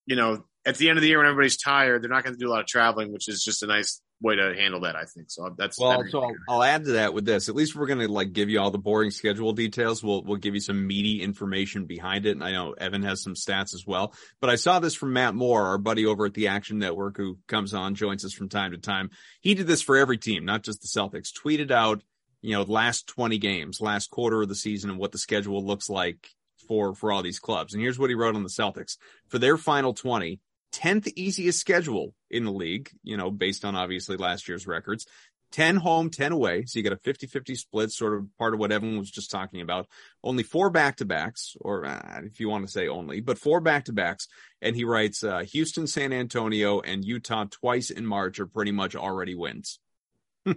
[0.07, 2.41] you know, at the end of the year when everybody's tired, they're not going to
[2.41, 4.97] do a lot of traveling, which is just a nice way to handle that.
[4.97, 5.55] I think so.
[5.59, 6.03] That's well.
[6.09, 7.49] So I'll, I'll, add to that with this.
[7.49, 10.03] At least we're going to like give you all the boring schedule details.
[10.03, 12.33] We'll we'll give you some meaty information behind it.
[12.33, 14.15] And I know Evan has some stats as well.
[14.41, 17.39] But I saw this from Matt Moore, our buddy over at the Action Network, who
[17.49, 19.11] comes on, joins us from time to time.
[19.41, 21.33] He did this for every team, not just the Celtics.
[21.33, 22.03] Tweeted out,
[22.41, 25.91] you know, last twenty games, last quarter of the season, and what the schedule looks
[25.91, 26.29] like
[26.69, 27.75] for for all these clubs.
[27.75, 28.97] And here's what he wrote on the Celtics
[29.29, 30.41] for their final twenty.
[30.73, 35.07] 10th easiest schedule in the league, you know, based on obviously last year's records.
[35.53, 36.65] 10 home, 10 away.
[36.65, 39.31] So you get a 50 50 split, sort of part of what Evan was just
[39.31, 39.87] talking about.
[40.25, 43.61] Only four back to backs, or uh, if you want to say only, but four
[43.61, 44.29] back to backs.
[44.61, 48.97] And he writes uh, Houston, San Antonio, and Utah twice in March are pretty much
[48.97, 49.79] already wins.
[50.47, 50.55] wow.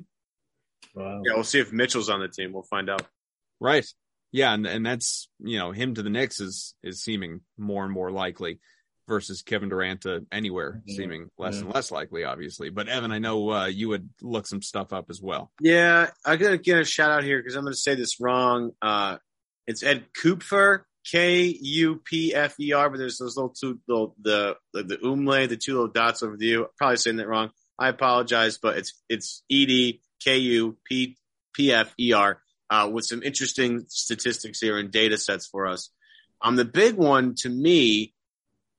[0.96, 2.54] Yeah, we'll see if Mitchell's on the team.
[2.54, 3.06] We'll find out.
[3.60, 3.86] Right.
[4.32, 4.54] Yeah.
[4.54, 8.12] And, and that's, you know, him to the Knicks is, is seeming more and more
[8.12, 8.60] likely
[9.08, 10.98] versus Kevin Durant to anywhere, yeah.
[10.98, 12.70] seeming less and less likely, obviously.
[12.70, 15.52] But Evan, I know uh, you would look some stuff up as well.
[15.62, 18.72] Yeah, I gotta get a shout out here because I'm going to say this wrong.
[18.82, 19.18] Uh,
[19.68, 24.16] it's Ed Kupfer, K U P F E R, but there's those little two, little,
[24.22, 26.68] the the, the the two little dots over the U.
[26.78, 27.52] Probably saying that wrong.
[27.78, 31.18] I apologize, but it's it's E D K U P
[31.54, 35.92] P F E R uh, with some interesting statistics here and data sets for us.
[36.42, 38.14] Um, the big one to me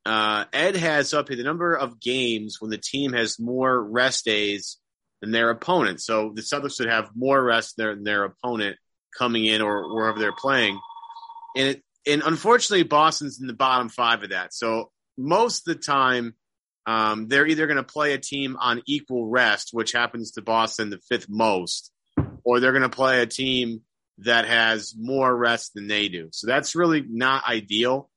[0.06, 4.24] uh, Ed has up here the number of games when the team has more rest
[4.24, 4.78] days
[5.20, 6.00] than their opponent.
[6.00, 8.76] So the Celtics would have more rest than their opponent
[9.18, 10.78] coming in or wherever they're playing.
[11.56, 14.54] And it, and unfortunately, Boston's in the bottom five of that.
[14.54, 16.34] So most of the time,
[16.86, 20.90] um, they're either going to play a team on equal rest, which happens to Boston
[20.90, 21.90] the fifth most,
[22.44, 23.80] or they're going to play a team
[24.18, 26.28] that has more rest than they do.
[26.30, 28.08] So that's really not ideal.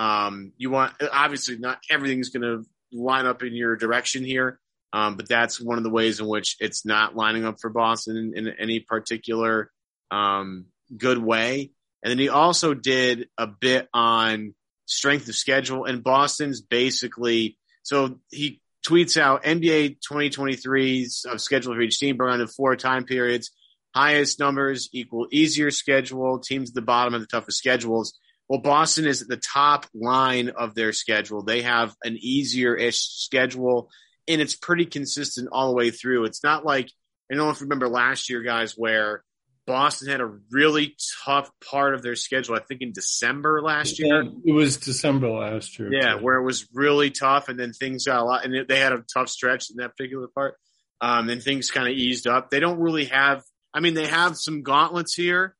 [0.00, 4.58] Um, you want obviously not everything's going to line up in your direction here,
[4.94, 8.32] um, but that's one of the ways in which it's not lining up for Boston
[8.34, 9.70] in, in any particular
[10.10, 10.64] um,
[10.96, 11.72] good way.
[12.02, 14.54] And then he also did a bit on
[14.86, 21.80] strength of schedule, and Boston's basically so he tweets out NBA 2023's of schedule for
[21.82, 23.50] each team broken into four time periods.
[23.94, 26.38] Highest numbers equal easier schedule.
[26.38, 28.18] Teams at the bottom of the toughest schedules.
[28.50, 31.42] Well, Boston is at the top line of their schedule.
[31.42, 33.88] They have an easier ish schedule
[34.30, 36.24] and it's pretty consistent all the way through.
[36.24, 36.90] It's not like
[37.30, 39.22] I don't know if you remember last year, guys, where
[39.66, 42.56] Boston had a really tough part of their schedule.
[42.56, 44.24] I think in December last year.
[44.44, 45.92] It was December last year.
[45.92, 46.24] Yeah, too.
[46.24, 49.04] where it was really tough, and then things got a lot, and they had a
[49.12, 50.54] tough stretch in that particular part.
[51.00, 52.50] Um, and things kind of eased up.
[52.50, 53.42] They don't really have.
[53.72, 55.56] I mean, they have some gauntlets here.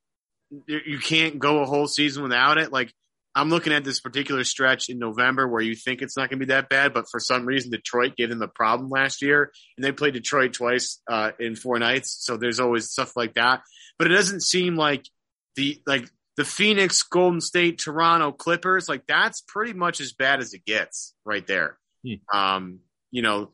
[0.66, 2.72] You can't go a whole season without it.
[2.72, 2.92] Like
[3.34, 6.46] I'm looking at this particular stretch in November where you think it's not going to
[6.46, 9.84] be that bad, but for some reason Detroit gave them the problem last year, and
[9.84, 12.16] they played Detroit twice uh, in four nights.
[12.20, 13.62] So there's always stuff like that.
[13.98, 15.06] But it doesn't seem like
[15.54, 20.52] the like the Phoenix, Golden State, Toronto Clippers like that's pretty much as bad as
[20.52, 21.78] it gets right there.
[22.04, 22.36] Hmm.
[22.36, 22.78] Um,
[23.12, 23.50] you know,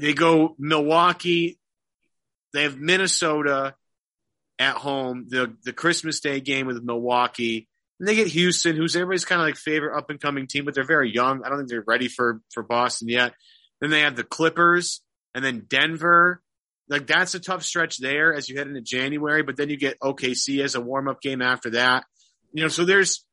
[0.00, 1.58] they go Milwaukee,
[2.52, 3.74] they have Minnesota
[4.58, 7.68] at home, the the Christmas Day game with Milwaukee.
[7.98, 10.74] And they get Houston, who's everybody's kind of like favorite up and coming team, but
[10.74, 11.42] they're very young.
[11.44, 13.34] I don't think they're ready for for Boston yet.
[13.80, 15.00] Then they have the Clippers
[15.34, 16.42] and then Denver.
[16.88, 20.00] Like that's a tough stretch there as you head into January, but then you get
[20.00, 22.04] OKC as a warm up game after that.
[22.52, 23.24] You know, so there's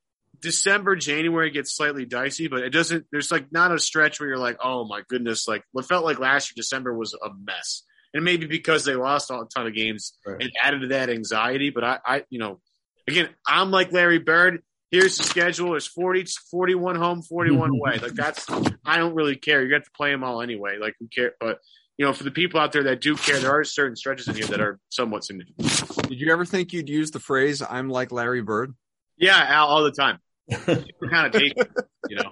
[0.41, 3.05] December, January gets slightly dicey, but it doesn't.
[3.11, 6.19] There's like not a stretch where you're like, oh my goodness, like what felt like
[6.19, 7.83] last year December was a mess,
[8.15, 10.41] and maybe because they lost a ton of games Right.
[10.41, 11.69] and added to that anxiety.
[11.69, 12.61] But I, I, you know,
[13.07, 14.63] again, I'm like Larry Bird.
[14.89, 15.71] Here's the schedule.
[15.71, 17.75] There's 40, 41 home, 41 mm-hmm.
[17.77, 17.99] away.
[17.99, 18.49] Like that's,
[18.85, 19.61] I don't really care.
[19.61, 20.77] You got to play them all anyway.
[20.79, 21.33] Like who care?
[21.39, 21.59] But
[21.97, 24.35] you know, for the people out there that do care, there are certain stretches in
[24.35, 26.07] here that are somewhat significant.
[26.09, 28.73] Did you ever think you'd use the phrase "I'm like Larry Bird"?
[29.17, 30.19] Yeah, Al, all the time.
[30.51, 30.85] Kind
[31.27, 31.61] of tasty,
[32.09, 32.31] you know.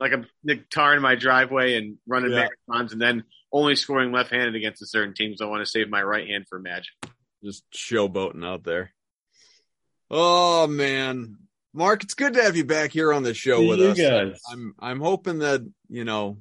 [0.00, 2.48] Like I'm Nick Tar in my driveway and running Yeah.
[2.68, 5.70] marathons and then only scoring left handed against a certain team because I want to
[5.70, 6.92] save my right hand for magic.
[7.42, 8.92] Just showboating out there.
[10.10, 11.36] Oh man,
[11.72, 13.98] Mark, it's good to have you back here on the show with you us.
[13.98, 14.40] guys.
[14.50, 16.38] I'm I'm hoping that you know,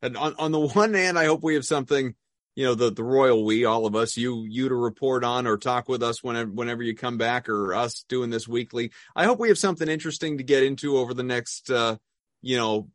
[0.00, 2.14] and on on the one hand, I hope we have something,
[2.54, 5.56] you know, the the royal we, all of us, you you to report on or
[5.58, 8.92] talk with us whenever whenever you come back, or us doing this weekly.
[9.16, 11.96] I hope we have something interesting to get into over the next, uh,
[12.42, 12.88] you know,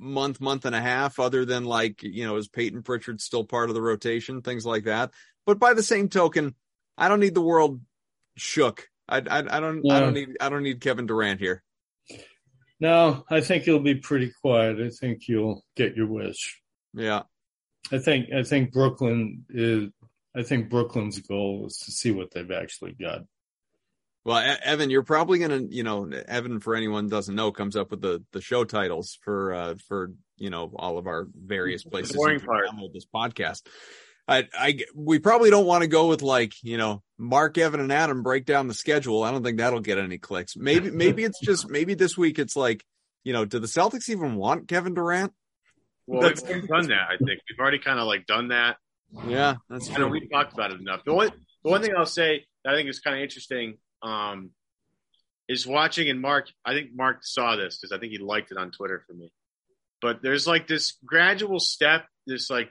[0.00, 1.20] month month and a half.
[1.20, 4.84] Other than like you know, is Payton Pritchard still part of the rotation, things like
[4.84, 5.12] that.
[5.46, 6.54] But by the same token,
[6.98, 7.80] I don't need the world
[8.36, 8.88] shook.
[9.08, 11.62] I I, I don't I don't need I don't need Kevin Durant here.
[12.80, 14.80] No, I think you'll be pretty quiet.
[14.80, 16.60] I think you'll get your wish.
[16.94, 17.22] Yeah.
[17.92, 19.90] I think I think Brooklyn is
[20.34, 23.22] I think Brooklyn's goal is to see what they've actually got.
[24.24, 27.90] Well, Evan, you're probably gonna, you know, Evan, for anyone who doesn't know, comes up
[27.90, 32.16] with the the show titles for uh for you know all of our various places.
[32.16, 32.66] boring part.
[32.66, 33.62] download this podcast.
[34.28, 37.92] I, I, we probably don't want to go with like, you know, Mark, Evan, and
[37.92, 39.24] Adam break down the schedule.
[39.24, 40.56] I don't think that'll get any clicks.
[40.56, 42.84] Maybe, maybe it's just maybe this week it's like,
[43.24, 45.32] you know, do the Celtics even want Kevin Durant?
[46.06, 47.08] Well, That's- we've already done that.
[47.10, 48.76] I think we've already kind of like done that.
[49.26, 51.02] Yeah, that's I know talked about it enough.
[51.04, 51.30] The one,
[51.64, 54.50] the one thing I'll say that I think is kind of interesting um,
[55.48, 58.58] is watching, and Mark, I think Mark saw this because I think he liked it
[58.58, 59.32] on Twitter for me.
[60.00, 62.70] But there's like this gradual step, this like,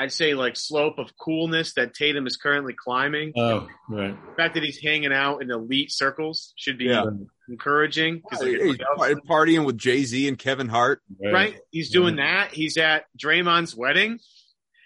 [0.00, 3.32] I'd say like slope of coolness that Tatum is currently climbing.
[3.36, 4.16] Oh, right.
[4.28, 7.04] The fact that he's hanging out in elite circles should be Yeah.
[7.48, 11.56] encouraging because like, He's everybody partying with Jay Z and Kevin Hart right?
[11.72, 12.52] He's doing that.
[12.52, 14.20] He's at Draymond's wedding.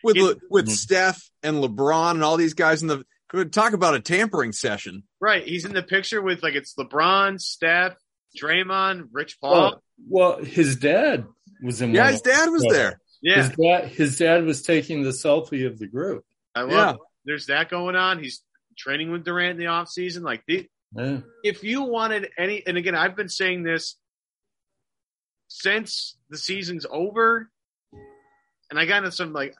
[0.02, 0.72] with Le- with Mhm.
[0.72, 3.04] Steph and LeBron and all these guys in the
[3.52, 5.02] talk about a tampering session.
[5.20, 5.44] Right.
[5.46, 7.96] He's in the picture with like it's LeBron, Steph,
[8.40, 9.52] Draymond, Rich Paul.
[9.52, 9.82] Well,
[10.36, 11.26] well, his dad
[11.62, 11.94] was in.
[11.94, 12.72] Yeah, his dad was those.
[12.72, 13.00] there.
[13.22, 16.24] yeah, His dad, his dad was taking the selfie of the group.
[16.54, 16.90] I love Yeah.
[16.94, 16.96] it.
[17.24, 18.22] There's that going on.
[18.22, 18.42] He's
[18.76, 20.22] training with Durant in the off season.
[20.24, 21.20] Like the, Yeah.
[21.44, 23.96] if you wanted any, and again, I've been saying this
[25.48, 27.50] since the season's over,
[28.70, 29.54] and I got into some like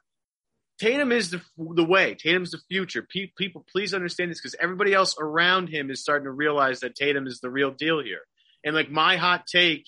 [0.83, 2.17] Tatum is the the way.
[2.17, 3.07] Tatum's the future.
[3.09, 6.97] Pe- people, please understand this because everybody else around him is starting to realize that
[6.97, 8.23] Tatum is the real deal here.
[8.65, 9.87] And like my hot take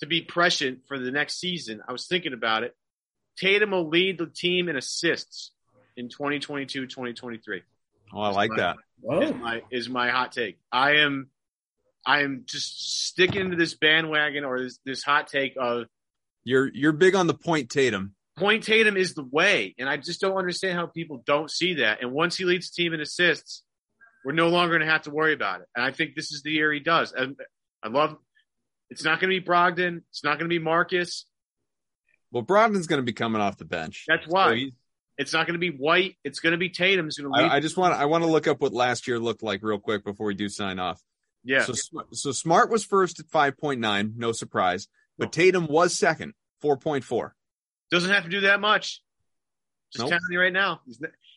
[0.00, 2.74] to be prescient for the next season, I was thinking about it.
[3.38, 5.52] Tatum will lead the team in assists
[5.96, 7.62] in 2022, 2023
[8.12, 8.76] Oh, I like that.
[8.76, 10.58] is Oh, my is my hot take.
[10.72, 11.30] I am
[12.04, 15.86] I am just sticking to this bandwagon or this, this hot take of
[16.42, 18.16] You're you're big on the point Tatum.
[18.38, 22.02] Point Tatum is the way, and I just don't understand how people don't see that.
[22.02, 23.62] And once he leads the team in assists,
[24.24, 25.66] we're no longer going to have to worry about it.
[25.76, 27.12] And I think this is the year he does.
[27.12, 27.36] And
[27.82, 28.16] I love.
[28.90, 30.02] It's not going to be Brogdon.
[30.10, 31.26] It's not going to be Marcus.
[32.32, 34.04] Well, Brogdon's going to be coming off the bench.
[34.08, 34.54] That's why.
[34.56, 34.72] he's-
[35.18, 36.16] It's not going to be White.
[36.24, 37.08] It's going to be Tatum.
[37.16, 37.50] Going to lead.
[37.50, 39.78] I, I just want I want to look up what last year looked like real
[39.78, 41.02] quick before we do sign off.
[41.44, 41.64] yeah.
[41.64, 41.74] So
[42.12, 47.30] so Smart was first at 5.9, no surprise, but Tatum was second, 4.4.
[47.90, 49.02] Doesn't have to do that much.
[49.92, 50.10] Just Nope.
[50.10, 50.80] telling you right now.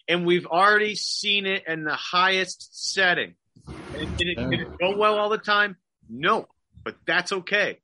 [0.07, 3.35] And we've already seen it in the highest setting.
[3.67, 5.77] And did it, did it go well all the time?
[6.09, 6.47] No,
[6.83, 7.79] but that's okay.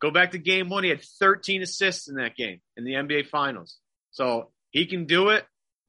[0.00, 0.84] Go back to game one.
[0.84, 3.78] He had 13 assists in that game in the NBA Finals.
[4.10, 5.44] So he can do it.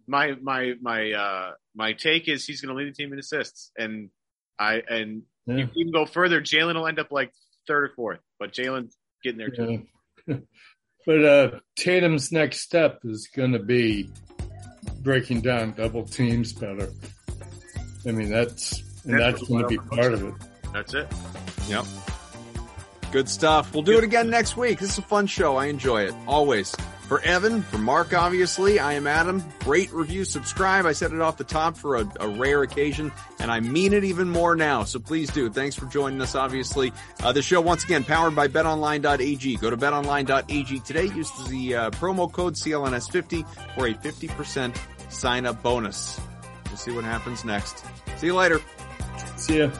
[0.08, 3.72] My my my uh my take is he's going to lead the team in assists,
[3.78, 4.10] and
[4.58, 5.66] I and Yeah.
[5.66, 7.34] if you can go further, Jaylen will end up like
[7.68, 9.84] third or fourth, but Jaylen's getting there too.
[10.26, 10.36] Yeah.
[11.08, 14.10] but uh, Tatum's next step is going to be
[15.00, 16.90] breaking down double teams better.
[18.06, 20.34] I mean, that's and That's that's going to be part of it.
[20.74, 21.08] That's it.
[21.70, 21.86] Yep.
[23.14, 23.74] Good stuff.
[23.74, 24.80] We'll do it again next week.
[24.80, 25.56] This is a fun show.
[25.56, 26.14] I enjoy it.
[26.28, 26.76] Always.
[27.08, 29.42] For Evan, for Mark, obviously, I am Adam.
[29.66, 30.86] Rate, review, subscribe.
[30.86, 34.04] I said it off the top for a, a rare occasion, and I mean it
[34.04, 34.84] even more now.
[34.84, 35.50] So please do.
[35.50, 36.92] Thanks for joining us, obviously.
[37.24, 39.56] Uh, the show, once again, powered by betonline.ag.
[39.56, 41.06] Go to betonline.ag today.
[41.06, 44.78] Use the uh, promo code CLNS50 for a 50%
[45.10, 46.20] sign up bonus.
[46.66, 47.86] We'll see what happens next.
[48.18, 48.60] See you later.
[49.38, 49.72] See ya.